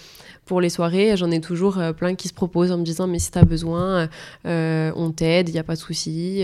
pour 0.45 0.61
les 0.61 0.69
soirées, 0.69 1.17
j'en 1.17 1.29
ai 1.31 1.41
toujours 1.41 1.79
euh, 1.79 1.91
plein 1.91 2.15
qui 2.15 2.29
se 2.29 2.33
proposent 2.33 2.71
en 2.71 2.77
me 2.77 2.83
disant 2.83 3.07
mais 3.07 3.19
si 3.19 3.31
tu 3.31 3.37
as 3.37 3.43
besoin, 3.43 4.07
euh, 4.45 4.91
on 4.95 5.11
t'aide, 5.11 5.49
il 5.49 5.53
n'y 5.53 5.59
a 5.59 5.63
pas 5.63 5.75
de 5.75 5.79
souci. 5.79 6.43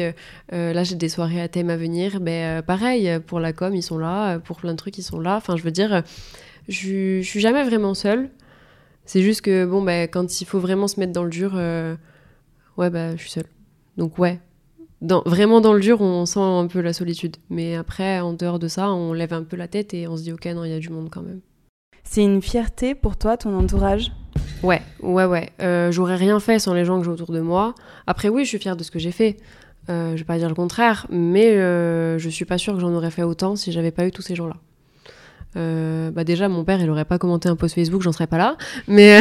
là, 0.52 0.84
j'ai 0.84 0.96
des 0.96 1.10
soirées 1.10 1.42
à 1.42 1.48
thème 1.48 1.70
à 1.70 1.78
venir. 1.78 2.20
Ben, 2.20 2.62
pareil, 2.62 3.20
pour 3.26 3.40
la 3.40 3.54
com, 3.54 3.74
ils 3.74 3.84
sont 3.84 3.98
là. 3.98 4.40
Pour 4.40 4.58
plein 4.58 4.74
de 4.74 4.78
trucs, 4.78 4.98
ils 4.98 5.04
sont 5.04 5.20
là. 5.20 5.38
Enfin, 5.38 5.56
je 5.56 5.64
veux 5.64 5.72
dire, 5.72 6.04
je, 6.68 7.22
je 7.22 7.28
suis 7.28 7.40
jamais 7.40 7.64
vraiment 7.64 7.94
seule. 7.94 8.30
C'est 9.06 9.22
juste 9.22 9.42
que, 9.42 9.66
bon, 9.66 9.82
bah, 9.82 10.04
quand 10.04 10.42
il 10.42 10.46
faut 10.46 10.60
vraiment 10.60 10.88
se 10.88 11.00
mettre 11.00 11.12
dans 11.12 11.24
le 11.24 11.30
dur, 11.30 11.54
euh, 11.56 11.96
ouais, 12.78 12.90
bah, 12.90 13.16
je 13.16 13.22
suis 13.22 13.32
seule. 13.32 13.48
Donc, 13.98 14.18
ouais. 14.18 14.40
Dans, 15.02 15.22
vraiment 15.26 15.60
dans 15.60 15.74
le 15.74 15.82
dur, 15.82 16.00
on 16.00 16.26
sent 16.26 16.40
un 16.40 16.68
peu 16.68 16.80
la 16.80 16.94
solitude. 16.94 17.36
Mais 17.50 17.76
après, 17.76 18.22
en 18.22 18.34
dehors 18.34 18.60
de 18.60 18.70
ça, 18.70 18.92
on 18.92 19.12
lève 19.12 19.34
un 19.34 19.44
peu 19.44 19.58
la 19.58 19.68
tête 19.68 19.94
et 19.94 20.08
on 20.08 20.16
se 20.16 20.24
dit, 20.24 20.32
ok, 20.32 20.46
non, 20.46 20.64
il 20.64 20.72
y 20.72 20.76
a 20.76 20.80
du 20.80 20.90
monde 20.90 21.10
quand 21.12 21.22
même. 21.22 21.42
C'est 22.06 22.24
une 22.24 22.42
fierté 22.42 22.96
pour 22.96 23.18
toi, 23.18 23.36
ton 23.36 23.58
entourage? 23.58 24.12
Ouais, 24.62 24.82
ouais, 25.02 25.26
ouais. 25.26 25.50
Euh, 25.62 25.92
j'aurais 25.92 26.16
rien 26.16 26.40
fait 26.40 26.60
sans 26.60 26.74
les 26.74 26.86
gens 26.86 27.00
que 27.00 27.06
j'ai 27.06 27.12
autour 27.12 27.34
de 27.34 27.42
moi. 27.42 27.76
Après, 28.08 28.30
oui, 28.30 28.46
je 28.46 28.50
suis 28.50 28.60
fière 28.60 28.78
de 28.78 28.84
ce 28.84 28.92
que 28.92 29.00
j'ai 29.00 29.12
fait. 29.12 29.38
Euh, 29.90 30.12
je 30.12 30.20
vais 30.20 30.24
pas 30.24 30.38
dire 30.38 30.48
le 30.48 30.56
contraire, 30.56 31.06
mais 31.10 31.58
je 31.58 32.30
suis 32.30 32.46
pas 32.46 32.58
sûre 32.58 32.74
que 32.74 32.80
j'en 32.80 32.94
aurais 32.94 33.12
fait 33.12 33.24
autant 33.24 33.58
si 33.58 33.74
j'avais 33.74 33.92
pas 33.92 34.08
eu 34.08 34.12
tous 34.12 34.22
ces 34.22 34.36
gens-là. 34.36 34.56
Euh, 35.56 36.12
bah 36.12 36.24
déjà, 36.24 36.50
mon 36.50 36.64
père, 36.64 36.82
il 36.82 36.90
aurait 36.90 37.06
pas 37.06 37.18
commenté 37.18 37.50
un 37.50 37.56
post 37.56 37.76
Facebook, 37.76 38.02
j'en 38.02 38.12
serais 38.12 38.28
pas 38.28 38.38
là. 38.38 38.58
Mais, 38.88 39.20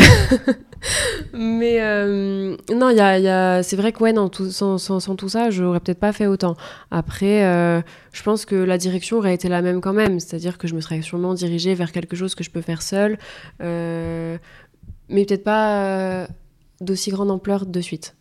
mais 1.32 1.80
euh, 1.80 2.56
non, 2.74 2.90
y 2.90 3.00
a, 3.00 3.18
y 3.18 3.28
a... 3.28 3.62
c'est 3.62 3.76
vrai 3.76 3.92
que 3.92 4.02
ouais, 4.02 4.12
non, 4.12 4.28
tout, 4.28 4.50
sans, 4.50 4.78
sans, 4.78 5.00
sans, 5.00 5.16
tout 5.16 5.28
ça, 5.28 5.50
j'aurais 5.50 5.80
peut-être 5.80 6.00
pas 6.00 6.12
fait 6.12 6.26
autant. 6.26 6.56
Après, 6.90 7.44
euh, 7.44 7.82
je 8.12 8.22
pense 8.22 8.44
que 8.44 8.54
la 8.54 8.78
direction 8.78 9.18
aurait 9.18 9.34
été 9.34 9.48
la 9.48 9.62
même 9.62 9.80
quand 9.80 9.92
même, 9.92 10.20
c'est-à-dire 10.20 10.58
que 10.58 10.66
je 10.66 10.74
me 10.74 10.80
serais 10.80 11.02
sûrement 11.02 11.34
dirigée 11.34 11.74
vers 11.74 11.92
quelque 11.92 12.16
chose 12.16 12.34
que 12.34 12.44
je 12.44 12.50
peux 12.50 12.62
faire 12.62 12.82
seule, 12.82 13.18
mais 13.60 14.38
peut-être 15.26 15.44
pas 15.44 16.26
d'aussi 16.80 17.10
grande 17.10 17.30
ampleur 17.30 17.66
de 17.66 17.80
suite. 17.80 18.16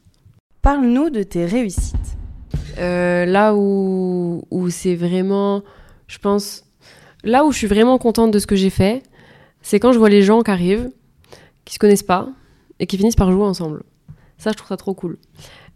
Parle-nous 0.61 1.09
de 1.09 1.23
tes 1.23 1.45
réussites. 1.45 2.17
là 2.77 3.55
où, 3.55 4.43
où 4.51 4.69
c'est 4.69 4.95
vraiment, 4.95 5.63
je 6.07 6.17
pense 6.17 6.65
Là 7.23 7.45
où 7.45 7.51
je 7.51 7.57
suis 7.57 7.67
vraiment 7.67 7.97
contente 7.97 8.31
de 8.31 8.39
ce 8.39 8.47
que 8.47 8.55
j'ai 8.55 8.69
fait, 8.69 9.03
c'est 9.61 9.79
quand 9.79 9.91
je 9.91 9.99
vois 9.99 10.09
les 10.09 10.21
gens 10.21 10.41
qui 10.41 10.51
arrivent, 10.51 10.89
qui 11.65 11.75
se 11.75 11.79
connaissent 11.79 12.03
pas, 12.03 12.29
et 12.79 12.87
qui 12.87 12.97
finissent 12.97 13.15
par 13.15 13.31
jouer 13.31 13.43
ensemble. 13.43 13.83
Ça, 14.37 14.51
je 14.51 14.57
trouve 14.57 14.69
ça 14.69 14.77
trop 14.77 14.93
cool. 14.95 15.17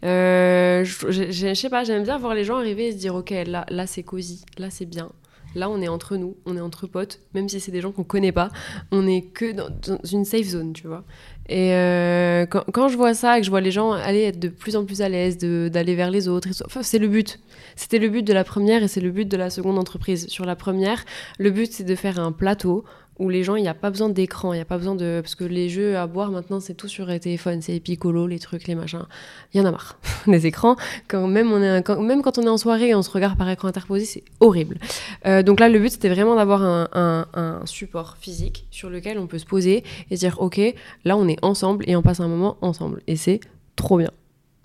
Euh, 0.03 0.83
je, 0.83 1.53
sais 1.53 1.69
pas, 1.69 1.83
j'aime 1.83 2.03
bien 2.03 2.17
voir 2.17 2.33
les 2.33 2.43
gens 2.43 2.57
arriver 2.57 2.87
et 2.87 2.91
se 2.91 2.97
dire, 2.97 3.15
ok, 3.15 3.31
là, 3.45 3.65
là 3.69 3.87
c'est 3.87 4.03
cosy, 4.03 4.43
là 4.57 4.69
c'est 4.69 4.85
bien. 4.85 5.09
Là, 5.55 5.69
on 5.69 5.81
est 5.81 5.87
entre 5.87 6.17
nous, 6.17 6.35
on 6.45 6.57
est 6.57 6.61
entre 6.61 6.85
potes, 6.85 7.19
même 7.33 7.49
si 7.49 7.59
c'est 7.59 7.71
des 7.71 7.81
gens 7.81 7.91
qu'on 7.91 8.03
connaît 8.03 8.31
pas, 8.31 8.49
on 8.91 9.07
est 9.07 9.21
que 9.21 9.53
dans, 9.53 9.69
une 10.11 10.25
safe 10.25 10.47
zone, 10.47 10.73
tu 10.73 10.87
vois. 10.87 11.03
Et 11.47 11.73
euh, 11.73 12.45
quand, 12.45 12.87
je 12.89 12.97
vois 12.97 13.13
ça, 13.13 13.37
et 13.37 13.41
que 13.41 13.45
je 13.45 13.51
vois 13.51 13.61
les 13.61 13.71
gens 13.71 13.91
aller 13.91 14.23
être 14.23 14.39
de 14.39 14.49
plus 14.49 14.75
en 14.75 14.83
plus 14.83 15.01
à 15.01 15.09
l'aise, 15.09 15.37
d'aller 15.37 15.95
vers 15.95 16.11
les 16.11 16.27
autres, 16.27 16.49
c'est 16.81 16.99
le 16.99 17.07
but. 17.07 17.39
C'était 17.75 17.99
le 17.99 18.09
but 18.09 18.23
de 18.23 18.33
la 18.33 18.43
première 18.43 18.83
et 18.83 18.87
c'est 18.87 19.01
le 19.01 19.11
but 19.11 19.27
de 19.27 19.37
la 19.37 19.49
seconde 19.49 19.77
entreprise. 19.77 20.27
Sur 20.27 20.45
la 20.45 20.55
première, 20.55 21.05
le 21.37 21.51
but 21.51 21.71
c'est 21.71 21.83
de 21.83 21.95
faire 21.95 22.19
un 22.19 22.31
plateau 22.31 22.83
où 23.17 23.29
les 23.29 23.43
gens, 23.43 23.55
il 23.55 23.61
n'y 23.61 23.67
a 23.67 23.73
pas 23.73 23.89
besoin 23.89 24.09
d'écran, 24.09 24.51
il 24.53 24.57
n'y 24.57 24.61
a 24.61 24.65
pas 24.65 24.77
besoin 24.77 24.95
de... 24.95 25.21
Parce 25.21 25.35
que 25.35 25.45
les 25.45 25.69
jeux 25.69 25.97
à 25.97 26.05
boire 26.05 26.31
maintenant, 26.31 26.59
c'est 26.59 26.73
tout 26.73 26.89
sur 26.89 27.05
les 27.05 27.19
téléphones, 27.19 27.61
c'est 27.61 27.79
Piccolo, 27.79 28.27
les 28.27 28.39
trucs, 28.39 28.67
les 28.67 28.75
machins. 28.75 29.05
Il 29.53 29.57
y 29.57 29.61
en 29.61 29.65
a 29.65 29.71
marre. 29.71 29.97
les 30.27 30.45
écrans, 30.45 30.75
quand 31.07 31.27
même, 31.27 31.51
on 31.51 31.61
est 31.61 31.81
quand... 31.83 32.01
même 32.01 32.21
quand 32.21 32.37
on 32.37 32.43
est 32.43 32.49
en 32.49 32.57
soirée 32.57 32.89
et 32.89 32.95
on 32.95 33.01
se 33.01 33.09
regarde 33.09 33.37
par 33.37 33.49
écran 33.49 33.69
interposé, 33.69 34.05
c'est 34.05 34.23
horrible. 34.41 34.77
Euh, 35.25 35.43
donc 35.43 35.59
là, 35.59 35.69
le 35.69 35.79
but, 35.79 35.91
c'était 35.91 36.09
vraiment 36.09 36.35
d'avoir 36.35 36.63
un, 36.63 36.87
un, 37.33 37.65
support 37.65 38.17
physique 38.19 38.67
sur 38.69 38.89
lequel 38.89 39.17
on 39.17 39.27
peut 39.27 39.39
se 39.39 39.45
poser 39.45 39.83
et 40.11 40.15
dire, 40.15 40.41
ok, 40.41 40.59
là, 41.05 41.15
on 41.15 41.27
est 41.27 41.43
ensemble 41.43 41.85
et 41.87 41.95
on 41.95 42.01
passe 42.01 42.19
un 42.19 42.27
moment 42.27 42.57
ensemble. 42.61 43.01
Et 43.07 43.15
c'est 43.15 43.39
trop 43.75 43.97
bien. 43.97 44.11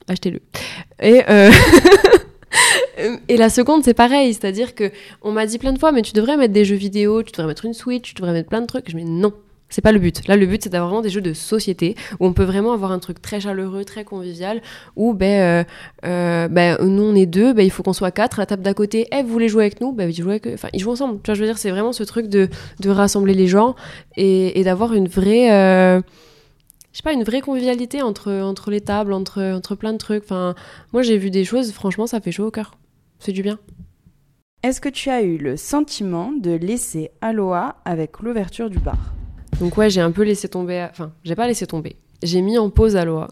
Achetez-le. 0.09 0.41
Et... 1.01 1.23
Euh... 1.29 1.51
Et 3.29 3.37
la 3.37 3.51
seconde, 3.51 3.85
c'est 3.85 3.95
pareil, 3.95 4.35
c'est-à-dire 4.35 4.75
que 4.75 4.91
on 5.23 5.33
m'a 5.33 5.47
dit 5.47 5.59
plein 5.59 5.73
de 5.73 5.79
fois, 5.79 5.93
mais 5.93 6.03
tu 6.03 6.13
devrais 6.13 6.37
mettre 6.37 6.53
des 6.53 6.65
jeux 6.65 6.77
vidéo, 6.77 7.23
tu 7.23 7.33
devrais 7.33 7.47
mettre 7.47 7.65
une 7.65 7.75
Switch, 7.75 8.09
tu 8.09 8.15
devrais 8.15 8.33
mettre 8.33 8.49
plein 8.49 8.61
de 8.61 8.67
trucs. 8.67 8.91
Je 8.91 8.97
me 8.97 9.03
dis 9.03 9.11
non, 9.11 9.33
c'est 9.71 9.81
pas 9.83 9.93
le 9.93 10.01
but. 10.01 10.27
Là, 10.27 10.37
le 10.37 10.47
but, 10.47 10.63
c'est 10.63 10.69
d'avoir 10.69 10.91
vraiment 10.91 11.03
des 11.03 11.11
jeux 11.11 11.21
de 11.21 11.33
société 11.33 11.95
où 12.19 12.27
on 12.27 12.33
peut 12.33 12.45
vraiment 12.45 12.73
avoir 12.73 12.93
un 12.93 12.99
truc 12.99 13.23
très 13.23 13.41
chaleureux, 13.41 13.85
très 13.85 14.05
convivial. 14.05 14.61
Où, 14.97 15.15
ben, 15.15 15.41
euh, 15.41 15.65
euh, 16.05 16.49
ben 16.49 16.77
nous, 16.83 17.05
on 17.05 17.15
est 17.15 17.27
deux, 17.27 17.53
ben, 17.53 17.63
il 17.63 17.71
faut 17.71 17.83
qu'on 17.83 17.93
soit 17.93 18.11
quatre. 18.11 18.41
À 18.41 18.43
la 18.43 18.47
table 18.47 18.63
d'à 18.63 18.75
côté, 18.75 19.07
eh, 19.13 19.23
vous 19.23 19.29
voulez 19.29 19.49
jouer 19.49 19.65
avec 19.65 19.81
nous? 19.81 19.93
Ben, 19.93 20.11
ils 20.11 20.15
jouent, 20.15 20.31
avec... 20.31 20.47
enfin, 20.49 20.69
ils 20.73 20.81
jouent 20.81 20.91
ensemble. 20.91 21.21
Tu 21.23 21.29
vois, 21.31 21.35
je 21.35 21.41
veux 21.41 21.47
dire, 21.47 21.59
c'est 21.59 21.71
vraiment 21.71 21.93
ce 21.93 22.03
truc 22.03 22.27
de, 22.27 22.49
de 22.81 22.91
rassembler 22.91 23.35
les 23.35 23.47
gens 23.47 23.77
et, 24.17 24.63
d'avoir 24.65 24.93
une 24.93 25.09
vraie. 25.09 25.53
Euh, 25.53 26.01
pas, 27.05 27.13
une 27.13 27.25
vraie 27.25 27.41
convivialité 27.41 28.03
entre, 28.03 28.33
entre 28.33 28.71
les 28.71 28.81
tables, 28.81 29.13
entre, 29.13 29.41
entre 29.41 29.77
plein 29.77 29.93
de 29.93 29.99
trucs. 29.99 30.25
Enfin, 30.25 30.55
moi, 30.93 31.03
j'ai 31.03 31.17
vu 31.17 31.31
des 31.31 31.45
choses, 31.45 31.71
franchement, 31.71 32.09
ça 32.09 32.21
fait 32.21 32.33
chaud 32.33 32.47
au 32.47 32.51
cœur 32.51 32.73
fait 33.21 33.33
du 33.33 33.43
bien. 33.43 33.59
Est-ce 34.63 34.81
que 34.81 34.89
tu 34.89 35.09
as 35.09 35.23
eu 35.23 35.39
le 35.39 35.57
sentiment 35.57 36.33
de 36.33 36.51
laisser 36.51 37.11
Aloha 37.21 37.77
avec 37.85 38.21
l'ouverture 38.21 38.69
du 38.69 38.79
bar? 38.79 39.15
Donc 39.61 39.77
ouais, 39.77 39.91
j'ai 39.91 40.01
un 40.01 40.11
peu 40.11 40.23
laissé 40.23 40.49
tomber, 40.49 40.87
enfin, 40.91 41.13
j'ai 41.25 41.35
pas 41.35 41.47
laissé 41.47 41.67
tomber. 41.67 41.97
J'ai 42.23 42.43
mis 42.43 42.59
en 42.59 42.71
pause 42.71 42.97
Aloha. 42.97 43.29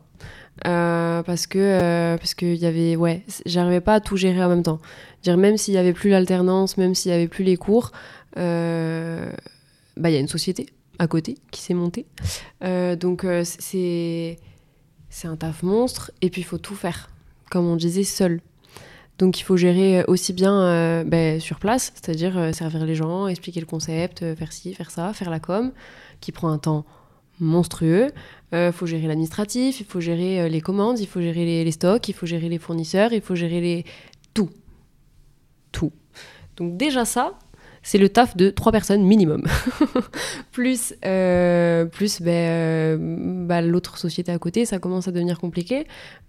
Euh, 0.67 1.23
parce 1.23 1.47
que 1.47 1.59
euh, 1.59 2.17
parce 2.17 2.35
qu'il 2.35 2.57
y 2.57 2.67
avait 2.67 2.97
ouais 2.97 3.23
j'arrivais 3.47 3.81
pas 3.81 3.95
à 3.95 4.01
tout 4.01 4.17
gérer 4.17 4.43
en 4.43 4.49
même 4.49 4.65
temps 4.65 4.81
dire 5.23 5.37
même 5.37 5.57
s'il 5.57 5.75
y 5.75 5.77
avait 5.77 5.93
plus 5.93 6.11
l'alternance 6.11 6.77
même 6.77 6.97
s'il 6.97 7.13
y 7.13 7.15
avait 7.15 7.29
plus 7.29 7.45
les 7.45 7.57
cours 7.57 7.93
euh, 8.39 9.31
bah 9.97 10.11
il 10.11 10.15
y 10.15 10.17
a 10.17 10.21
une 10.21 10.27
société 10.27 10.67
à 10.99 11.07
côté 11.07 11.37
qui 11.53 11.61
s'est 11.61 11.75
montée 11.75 12.07
donc 12.97 13.25
c'est 13.45 14.37
c'est 15.11 15.29
un 15.29 15.37
taf 15.37 15.63
monstre 15.63 16.11
et 16.23 16.29
puis 16.29 16.41
il 16.41 16.45
faut 16.45 16.59
tout 16.59 16.75
faire 16.75 17.09
comme 17.53 17.67
on 17.67 17.77
disait 17.77 18.03
seul 18.03 18.41
donc 19.19 19.41
il 19.41 19.43
faut 19.43 19.57
gérer 19.57 20.05
aussi 20.07 20.33
bien 20.33 20.55
euh, 20.63 21.05
ben, 21.05 21.41
sur 21.41 21.59
place, 21.59 21.93
c'est-à-dire 21.95 22.39
euh, 22.39 22.53
servir 22.53 22.85
les 22.85 22.95
gens, 22.95 23.27
expliquer 23.27 23.59
le 23.59 23.67
concept, 23.67 24.23
euh, 24.23 24.37
faire 24.37 24.53
ci, 24.53 24.73
faire 24.75 24.93
ça, 24.93 25.13
faire 25.13 25.29
la 25.29 25.41
com, 25.41 25.73
qui 26.21 26.31
prend 26.31 26.51
un 26.51 26.59
temps 26.59 26.85
monstrueux. 27.41 28.11
Il 28.53 28.73
faut 28.73 28.87
gérer 28.87 29.07
l'administratif, 29.07 29.81
il 29.81 29.87
faut 29.87 30.01
gérer 30.01 30.49
les 30.49 30.61
commandes, 30.63 30.99
il 30.99 31.07
faut 31.07 31.21
gérer 31.21 31.45
les, 31.45 31.65
les, 31.65 31.71
stocks, 31.71 32.09
il 32.09 32.15
faut 32.15 32.25
gérer 32.25 32.49
les 32.49 32.59
fournisseurs, 32.59 33.13
il 33.13 33.21
faut 33.21 33.35
gérer 33.35 33.61
les... 33.61 33.85
tout. 34.33 34.49
Tout. 35.71 35.93
Donc 36.57 36.79
déjà 36.79 37.05
ça, 37.05 37.39
c'est 37.89 37.97
le 37.97 38.11
taf 38.11 38.37
de 38.37 38.51
trois 38.51 38.71
personnes 38.71 39.03
minimum. 39.03 39.45
plus 40.53 40.95
euh, 41.07 41.87
plus 41.87 42.21
ben, 42.21 42.31
euh, 42.31 42.97
bah, 43.47 43.63
l'autre 43.63 43.97
société 43.97 44.31
à 44.31 44.39
côté, 44.39 44.67
ça 44.67 44.79
commence 44.79 45.09
à 45.09 45.11
devenir 45.11 45.39
compliqué. 45.39 45.87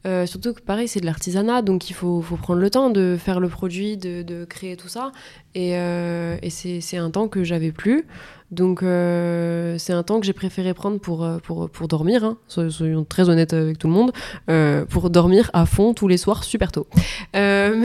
Euh, 0.07 0.25
surtout 0.25 0.53
que 0.53 0.61
pareil, 0.61 0.87
c'est 0.87 1.01
de 1.01 1.05
l'artisanat, 1.05 1.61
donc 1.61 1.89
il 1.89 1.93
faut, 1.93 2.21
faut, 2.21 2.37
prendre 2.37 2.61
le 2.61 2.69
temps 2.69 2.89
de 2.89 3.17
faire 3.19 3.41
le 3.41 3.49
produit, 3.49 3.97
de, 3.97 4.21
de 4.21 4.45
créer 4.45 4.77
tout 4.77 4.87
ça. 4.87 5.11
Et, 5.53 5.71
et 5.71 6.49
c'est 6.49 6.97
un 6.97 7.11
temps 7.11 7.27
que 7.27 7.43
j'avais 7.43 7.73
plus. 7.73 8.05
Donc 8.51 8.81
euh, 8.81 9.77
c'est 9.77 9.93
un 9.93 10.01
temps 10.01 10.19
que 10.19 10.25
j'ai 10.25 10.33
préféré 10.33 10.73
prendre 10.73 10.99
pour, 10.99 11.23
euh, 11.23 11.37
pour, 11.37 11.69
pour 11.69 11.87
dormir, 11.87 12.23
hein. 12.23 12.37
soyons 12.47 13.05
très 13.05 13.29
honnêtes 13.29 13.53
avec 13.53 13.77
tout 13.77 13.87
le 13.87 13.93
monde, 13.93 14.11
euh, 14.49 14.85
pour 14.85 15.11
dormir 15.11 15.51
à 15.53 15.65
fond 15.67 15.93
tous 15.93 16.07
les 16.07 16.17
soirs 16.17 16.43
super 16.43 16.71
tôt. 16.71 16.87
mais, 17.33 17.75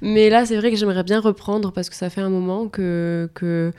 mais, 0.00 0.30
là 0.30 0.46
c'est 0.46 0.56
vrai 0.56 0.70
que 0.70 0.76
j'aimerais 0.76 1.02
bien 1.02 1.20
reprendre 1.20 1.72
parce 1.72 1.90
que 1.90 1.96
ça 1.96 2.08
fait 2.08 2.20
un 2.20 2.30
moment 2.30 2.68
que, 2.68 3.28
que 3.34 3.72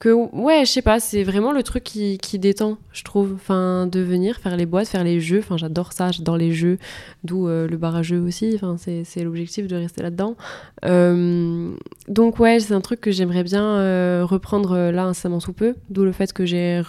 que 0.00 0.08
ouais 0.08 0.64
je 0.64 0.70
sais 0.70 0.82
pas 0.82 0.98
c'est 0.98 1.22
vraiment 1.22 1.52
le 1.52 1.62
truc 1.62 1.84
qui, 1.84 2.16
qui, 2.18 2.38
détend 2.38 2.78
je 2.90 3.04
trouve. 3.04 3.34
Enfin 3.34 3.86
de 3.86 4.00
venir 4.00 4.38
faire 4.38 4.56
les 4.56 4.66
boîtes 4.66 4.88
faire 4.88 5.04
les 5.04 5.20
jeux. 5.20 5.38
Enfin 5.40 5.58
j'adore 5.58 5.92
ça 5.92 6.10
j'adore 6.10 6.38
les 6.38 6.52
jeux 6.52 6.78
d'où 7.22 7.46
euh, 7.46 7.68
le 7.68 7.76
bar 7.76 7.94
à 7.94 8.02
jeux 8.02 8.18
aussi. 8.18 8.58
C'est 9.04 9.22
l'objectif 9.22 9.68
de 9.68 9.76
rester 9.76 10.02
là 10.02 10.10
dedans 10.10 10.36
euh, 10.86 11.70
donc 12.08 12.40
ouais 12.40 12.58
c'est 12.60 12.72
un 12.72 12.80
truc 12.80 13.00
que 13.00 13.12
j'aimerais 13.12 13.44
bien 13.44 13.62
euh, 13.62 14.24
reprendre 14.24 14.90
là 14.90 15.04
incessamment 15.04 15.38
sous 15.38 15.52
peu 15.52 15.76
d'où 15.90 16.04
le 16.04 16.12
fait 16.12 16.32
que 16.32 16.46
j'ai 16.46 16.80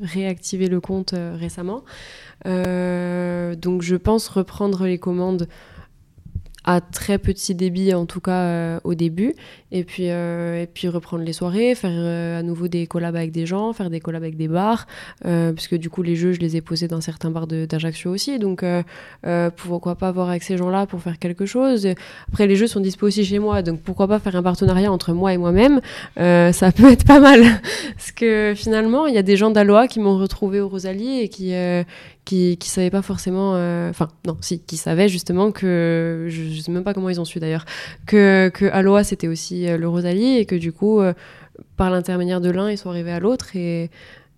réactivé 0.00 0.68
le 0.68 0.80
compte 0.80 1.14
récemment. 1.34 1.82
Donc 2.44 3.82
je 3.82 3.96
pense 3.96 4.28
reprendre 4.28 4.86
les 4.86 4.98
commandes 4.98 5.48
à 6.68 6.82
très 6.82 7.16
petit 7.16 7.54
débit 7.54 7.94
en 7.94 8.04
tout 8.04 8.20
cas 8.20 8.42
euh, 8.42 8.80
au 8.84 8.94
début. 8.94 9.34
Et 9.72 9.84
puis 9.84 10.04
et 10.04 10.68
puis 10.72 10.88
reprendre 10.88 11.24
les 11.24 11.34
soirées 11.34 11.74
faire 11.74 12.38
à 12.38 12.42
nouveau 12.42 12.68
des 12.68 12.86
collabs 12.86 13.16
avec 13.16 13.32
des 13.32 13.44
gens 13.44 13.74
faire 13.74 13.90
des 13.90 14.00
collabs 14.00 14.22
avec 14.22 14.38
des 14.38 14.48
bars 14.48 14.86
puisque 15.54 15.74
du 15.74 15.90
coup 15.90 16.02
les 16.02 16.16
jeux 16.16 16.32
je 16.32 16.40
les 16.40 16.56
ai 16.56 16.62
posés 16.62 16.88
dans 16.88 17.02
certains 17.02 17.30
bars 17.30 17.46
d'Ajaccio 17.46 18.10
aussi. 18.10 18.38
Donc 18.38 18.64
pourquoi 19.56 19.96
pas 19.96 20.08
avoir 20.08 20.30
avec 20.30 20.42
ces 20.42 20.56
gens 20.56 20.70
là 20.70 20.86
pour 20.86 21.02
faire 21.02 21.18
quelque 21.18 21.44
chose. 21.44 21.86
Après 22.28 22.46
les 22.46 22.56
jeux 22.56 22.66
sont 22.66 22.80
dispo 22.80 23.08
aussi 23.08 23.26
chez 23.26 23.38
moi 23.38 23.60
donc 23.60 23.82
pourquoi 23.82 24.08
pas 24.08 24.18
faire 24.18 24.36
un 24.36 24.42
partenariat 24.42 24.90
entre 24.90 25.12
moi 25.12 25.34
et 25.34 25.36
moi-même. 25.36 25.82
Ça 26.16 26.72
peut 26.74 26.90
être 26.90 27.04
pas 27.04 27.20
mal. 27.20 27.42
Parce 27.94 28.12
que 28.12 28.54
finalement 28.56 29.06
il 29.06 29.14
y 29.14 29.18
a 29.18 29.22
des 29.22 29.36
gens 29.36 29.50
d'Aloa 29.50 29.86
qui 29.86 30.00
m'ont 30.00 30.16
retrouvé 30.16 30.62
au 30.62 30.68
Rosalie 30.70 31.20
et 31.20 31.28
qui 31.28 31.52
qui, 32.28 32.58
qui 32.58 32.68
savaient 32.68 32.90
pas 32.90 33.00
forcément, 33.00 33.54
euh, 33.54 33.88
enfin 33.88 34.08
non, 34.26 34.36
si, 34.42 34.60
qui 34.60 34.76
savaient 34.76 35.08
justement 35.08 35.50
que, 35.50 36.26
je, 36.28 36.42
ne 36.42 36.60
sais 36.60 36.70
même 36.70 36.84
pas 36.84 36.92
comment 36.92 37.08
ils 37.08 37.22
ont 37.22 37.24
su 37.24 37.40
d'ailleurs, 37.40 37.64
que, 38.04 38.50
que 38.52 38.66
Aloha 38.66 39.02
c'était 39.02 39.28
aussi 39.28 39.66
euh, 39.66 39.78
le 39.78 39.88
Rosalie 39.88 40.36
et 40.36 40.44
que 40.44 40.54
du 40.54 40.70
coup, 40.70 41.00
euh, 41.00 41.14
par 41.78 41.88
l'intermédiaire 41.88 42.42
de 42.42 42.50
l'un, 42.50 42.70
ils 42.70 42.76
sont 42.76 42.90
arrivés 42.90 43.12
à 43.12 43.18
l'autre 43.18 43.56
et, 43.56 43.90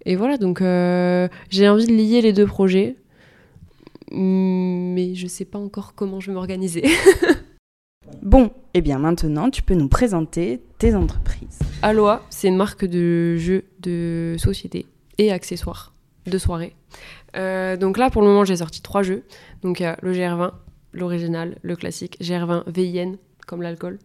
et 0.07 0.15
voilà, 0.15 0.37
donc 0.37 0.61
j'ai 0.61 1.69
envie 1.69 1.87
de 1.87 1.93
lier 1.93 2.21
les 2.21 2.33
deux 2.33 2.47
projets, 2.47 2.95
mais 4.13 5.17
je 5.17 5.27
sais 5.27 5.45
pas 5.45 5.59
encore 5.59 5.95
comment 5.97 6.21
je 6.21 6.29
vais 6.29 6.35
m'organiser. 6.35 6.85
Bon, 8.23 8.47
et 8.47 8.51
eh 8.79 8.81
bien 8.81 8.99
maintenant, 8.99 9.51
tu 9.51 9.63
peux 9.63 9.75
nous 9.75 9.89
présenter 9.89 10.61
tes 10.79 10.97
entreprises. 10.97 11.61
Aloha, 11.81 12.23
c'est 12.29 12.49
une 12.49 12.57
marque 12.57 12.85
de 12.85 13.37
jeux 13.37 13.65
de 13.81 14.35
société 14.37 14.87
et 15.19 15.31
accessoires 15.31 15.95
de 16.27 16.37
soirée. 16.37 16.75
Euh, 17.37 17.77
donc 17.77 17.99
là, 17.99 18.11
pour 18.11 18.23
le 18.23 18.29
moment, 18.29 18.45
j'ai 18.45 18.57
sorti 18.57 18.83
trois 18.83 19.03
jeux. 19.03 19.23
Donc 19.63 19.81
le 19.81 20.13
GR20, 20.13 20.53
l'original, 20.93 21.57
le 21.63 21.77
classique, 21.77 22.17
GR20 22.21 22.65
VIN, 22.69 23.13
comme 23.47 23.63
l'alcool, 23.63 23.99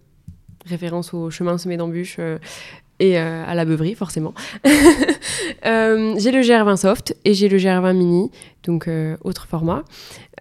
référence 0.65 1.13
au 1.13 1.29
chemin 1.29 1.57
semé 1.57 1.77
d'embûches 1.77 2.17
euh, 2.19 2.38
et 2.99 3.19
euh, 3.19 3.43
à 3.45 3.55
la 3.55 3.65
beuverie, 3.65 3.95
forcément. 3.95 4.33
j'ai 4.63 4.71
le 6.31 6.41
GR20 6.41 6.77
soft 6.77 7.15
et 7.25 7.33
j'ai 7.33 7.49
le 7.49 7.57
GR20 7.57 7.95
mini, 7.95 8.31
donc 8.63 8.89
autre 9.23 9.47
format. 9.47 9.83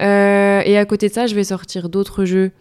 et 0.01 0.77
à 0.79 0.85
côté 0.85 1.09
de 1.09 1.15
ça, 1.15 1.27
je 1.27 1.35
vais 1.35 1.45
sortir 1.45 1.89
d'autres 1.89 2.25
jeux 2.25 2.53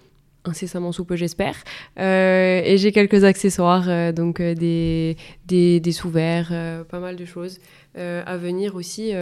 incessamment 0.46 0.92
sous 0.92 1.06
peu 1.06 1.16
j'espère. 1.16 1.56
et 1.98 2.76
j'ai 2.78 2.92
quelques 2.92 3.24
accessoires, 3.24 4.14
donc 4.14 4.42
des, 4.42 5.16
des, 5.46 5.80
des 5.80 5.92
sous-verts, 5.92 6.52
pas 6.90 7.00
mal 7.00 7.16
de 7.16 7.26
choses 7.26 7.60
à 7.96 8.36
venir 8.38 8.76
aussi 8.76 9.14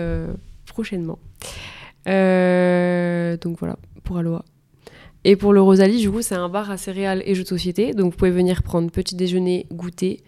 prochainement. 0.71 1.19
Euh, 2.07 3.37
donc 3.37 3.59
voilà, 3.59 3.77
pour 4.03 4.17
Aloha. 4.17 4.43
Et 5.23 5.35
pour 5.35 5.53
le 5.53 5.61
Rosalie, 5.61 5.99
du 5.99 6.09
coup, 6.09 6.23
c'est 6.23 6.35
un 6.35 6.49
bar 6.49 6.71
à 6.71 6.77
céréales 6.77 7.21
et 7.25 7.35
jeux 7.35 7.43
de 7.43 7.47
société. 7.47 7.93
Donc 7.93 8.11
vous 8.11 8.17
pouvez 8.17 8.31
venir 8.31 8.63
prendre 8.63 8.89
petit 8.89 9.15
déjeuner, 9.15 9.67
goûter 9.71 10.23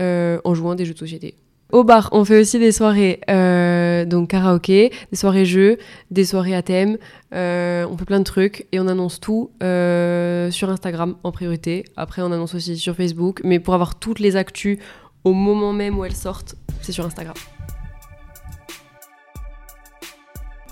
euh, 0.00 0.40
en 0.44 0.54
jouant 0.54 0.74
des 0.74 0.84
jeux 0.84 0.94
de 0.94 0.98
société. 0.98 1.36
Au 1.72 1.82
bar, 1.82 2.08
on 2.12 2.24
fait 2.24 2.40
aussi 2.40 2.58
des 2.58 2.72
soirées 2.72 3.20
euh, 3.30 4.04
donc 4.04 4.30
karaoké, 4.30 4.92
des 5.10 5.16
soirées 5.16 5.44
jeux, 5.44 5.78
des 6.10 6.24
soirées 6.24 6.54
à 6.54 6.62
thème. 6.62 6.98
on 7.32 7.96
fait 7.96 8.04
plein 8.04 8.20
de 8.20 8.24
trucs 8.24 8.66
et 8.72 8.80
on 8.80 8.86
annonce 8.88 9.20
tout 9.20 9.50
sur 9.60 10.70
Instagram 10.70 11.16
en 11.22 11.32
priorité. 11.32 11.84
Après, 11.96 12.22
on 12.22 12.32
annonce 12.32 12.54
aussi 12.54 12.76
sur 12.76 12.96
Facebook. 12.96 13.40
Mais 13.44 13.60
pour 13.60 13.74
avoir 13.74 13.98
toutes 13.98 14.18
les 14.18 14.36
actus 14.36 14.78
au 15.24 15.32
moment 15.32 15.72
même 15.72 15.98
où 15.98 16.04
elles 16.04 16.14
sortent, 16.14 16.56
c'est 16.82 16.92
sur 16.92 17.06
Instagram. 17.06 17.34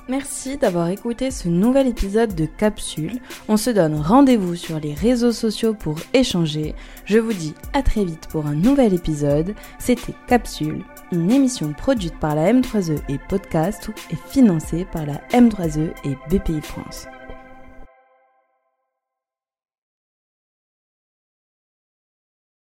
Merci 0.09 0.57
d'avoir 0.57 0.89
écouté 0.89 1.31
ce 1.31 1.49
nouvel 1.49 1.87
épisode 1.87 2.35
de 2.35 2.47
Capsule. 2.47 3.21
On 3.49 3.57
se 3.57 3.71
donne 3.71 3.95
rendez-vous 3.95 4.57
sur 4.57 4.81
les 4.81 4.95
réseaux 4.95 5.31
sociaux 5.31 5.75
pour 5.75 5.97
échanger. 6.13 6.75
Je 7.05 7.19
vous 7.19 7.33
dis 7.33 7.55
à 7.73 7.83
très 7.83 8.05
vite 8.05 8.27
pour 8.29 8.47
un 8.47 8.55
nouvel 8.55 8.95
épisode. 8.95 9.55
C'était 9.79 10.15
Capsule, 10.27 10.83
une 11.13 11.31
émission 11.31 11.73
produite 11.73 12.19
par 12.19 12.35
la 12.35 12.53
M3E 12.53 12.99
et 13.09 13.19
Podcast 13.29 13.91
et 14.11 14.17
financée 14.29 14.87
par 14.91 15.07
la 15.07 15.21
M3E 15.33 15.93
et 16.05 16.17
BPI 16.29 16.61
France. 16.63 17.07